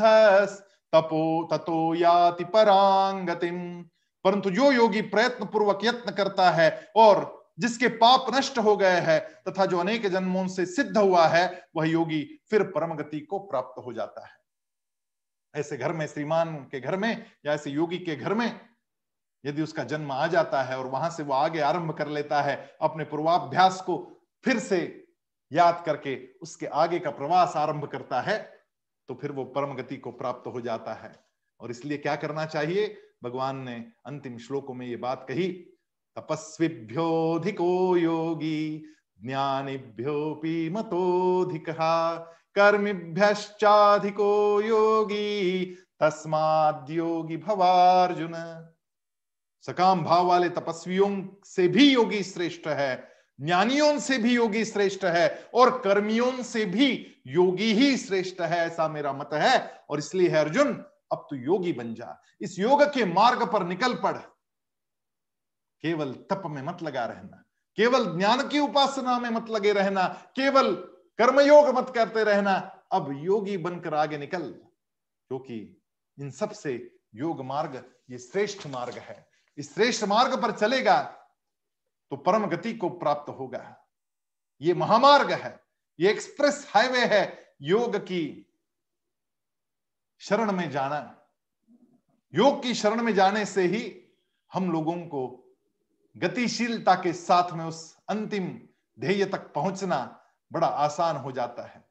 [0.93, 3.85] तपो ततो याति परांगतिम।
[4.23, 9.19] परंतु जो योगी प्रयत्न पूर्वक यत्न करता है और जिसके पाप नष्ट हो गए हैं
[9.43, 13.83] तथा जो अनेक जन्मों से सिद्ध हुआ है, वह योगी फिर परम गति को प्राप्त
[13.85, 14.41] हो जाता है।
[15.53, 18.59] ऐसे घर में, श्रीमान के घर में या ऐसे योगी के घर में
[19.43, 22.55] यदि उसका जन्म आ जाता है और वहाँ से वो आगे आरंभ कर लेता है,
[22.81, 23.97] अपने पूर्वाभ्यास को
[24.43, 25.05] फिर से
[25.51, 28.37] याद करके उसके आगे का प्रवास आरंभ करता है
[29.09, 31.13] तो फिर वो परम गति को प्राप्त हो जाता है।
[31.59, 32.95] और इसलिए क्या करना चाहिए?
[33.23, 33.75] भगवान ने
[34.05, 35.47] अंतिम श्लोकों में ये बात कही
[36.17, 38.83] तपस्विभ्योधिको योगी
[39.25, 41.65] ज्ञानिभ्योपि मतोधिक
[42.55, 45.65] कर्मिभ्यश्चाधिको योगी
[45.99, 48.33] तस्माद योगी भवार्जुन।
[49.61, 53.09] सकाम भाव वाले तपस्वियों से भी योगी श्रेष्ठ है,
[53.41, 58.87] ज्ञानियों से भी योगी श्रेष्ठ है, और कर्मियों से भी योगी ही श्रेष्ठ है, ऐसा
[58.87, 63.05] मेरा मत है, और इसलिए है अर्जुन, अब तू योगी बन जा। इस योग के
[63.05, 64.17] मार्ग पर निकल पड़
[65.83, 67.43] केवल तप में मत लगा रहना,
[67.77, 70.73] केवल ज्ञान की उपासना में मत लगे रहना, केवल
[71.19, 72.53] कर्मयोग मत करते रहना।
[72.91, 75.57] अब योगी बनकर आगे निकल, क्योंकि
[76.17, 76.73] इन सबसे
[77.15, 79.25] योग मार्ग ये श्रेष्ठ मार्ग है।
[79.57, 81.01] इस श्रेष्ठ मार्ग पर चलेगा
[82.11, 83.75] तो परम गति को प्राप्त होगा।
[84.61, 85.59] ये महामार्ग है,
[85.99, 88.49] ये एक्सप्रेस हाईवे है, योग की
[90.21, 90.99] शरण में जाना।
[92.33, 93.81] योग की शरण में जाने से ही
[94.51, 95.42] हम लोगों को
[96.17, 98.47] गतिशीलता के साथ में उस अंतिम
[98.99, 100.19] ध्येय तक पहुँचना
[100.53, 101.83] बड़ा आसान हो जाता है।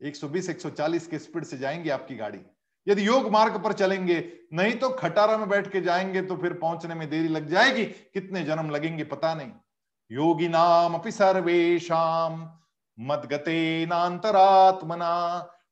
[0.00, 2.40] 120 140 के स्पीड से जाएँगे आपकी गाड़ी।
[2.88, 6.94] यदि योग मार्ग पर चलेंगे, नहीं तो खटारा में बैठ के जाएँगे तो फिर पहुँचने
[6.94, 9.52] में देरी लग जाएगी। कितने जन्म लगेंगे पता नहीं।
[10.10, 12.50] योगी नाम अपनी सर्वेशम
[13.00, 15.14] मदगते नातरात्मना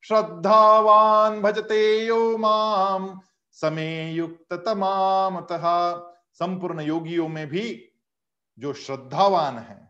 [0.01, 3.21] श्रद्धावान भजते यो माम
[3.51, 5.65] समय युक्त तमामतः
[6.39, 7.63] संपूर्ण योगियों में भी
[8.57, 9.83] जो श्रद्धावान है,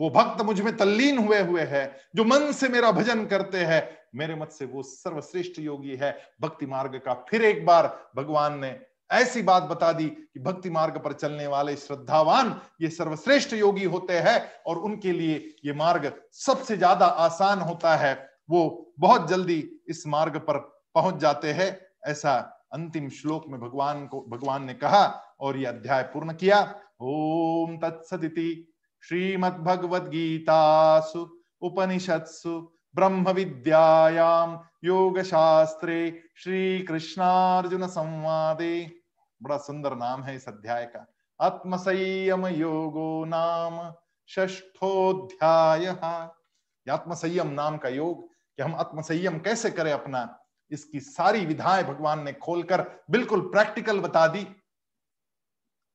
[0.00, 4.34] वो भक्त मुझमें तल्लीन हुए हुए है, जो मन से मेरा भजन करते हैं, मेरे
[4.34, 8.78] मत से वो सर्वश्रेष्ठ योगी है। भक्ति मार्ग का फिर एक बार भगवान ने
[9.10, 14.18] ऐसी बात बता दी कि भक्ति मार्ग पर चलने वाले श्रद्धावान ये सर्वश्रेष्ठ योगी होते
[14.18, 18.14] हैं और उनके लिए ये मार्ग सबसे ज़्यादा आसान होता है।
[18.50, 19.58] वो बहुत जल्दी
[19.88, 20.58] इस मार्ग पर
[20.94, 25.04] पहुँच जाते हैं, ऐसा अंतिम श्लोक में भगवान को, भगवान ने कहा
[25.40, 26.60] और ये अध्याय पूर्ण किया।
[27.00, 31.28] ओम तत्सदिति श्रीमद्भगवद गीतासु
[31.62, 32.60] उपनिषत्सु
[32.94, 35.98] ब्रह्म विद्यायाम योग शास्त्रे
[36.36, 38.74] श्री कृष्णार्जुन संवादे
[39.40, 41.06] बड़ा सुंदर नाम है इस अध्याय का।
[41.40, 43.80] आत्मसंयम योगो नाम
[44.28, 45.86] ष्ठोध्याय
[46.86, 48.22] आत्मसंयम नाम का योग
[48.58, 50.22] कि हम आत्मसंयम कैसे करें अपना
[50.70, 54.46] इसकी सारी विधाएँ भगवान ने खोलकर बिल्कुल प्रैक्टिकल बता दी।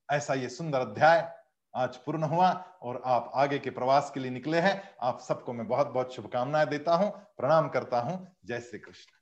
[0.09, 1.30] ऐसा ये सुंदर अध्याय
[1.74, 2.51] आज पूर्ण हुआ
[2.82, 6.67] और आप आगे के प्रवास के लिए निकले हैं। आप सबको मैं बहुत बहुत शुभकामनाएँ
[6.67, 9.20] देता हूँ, प्रणाम करता हूँ। जय श्री कृष्ण।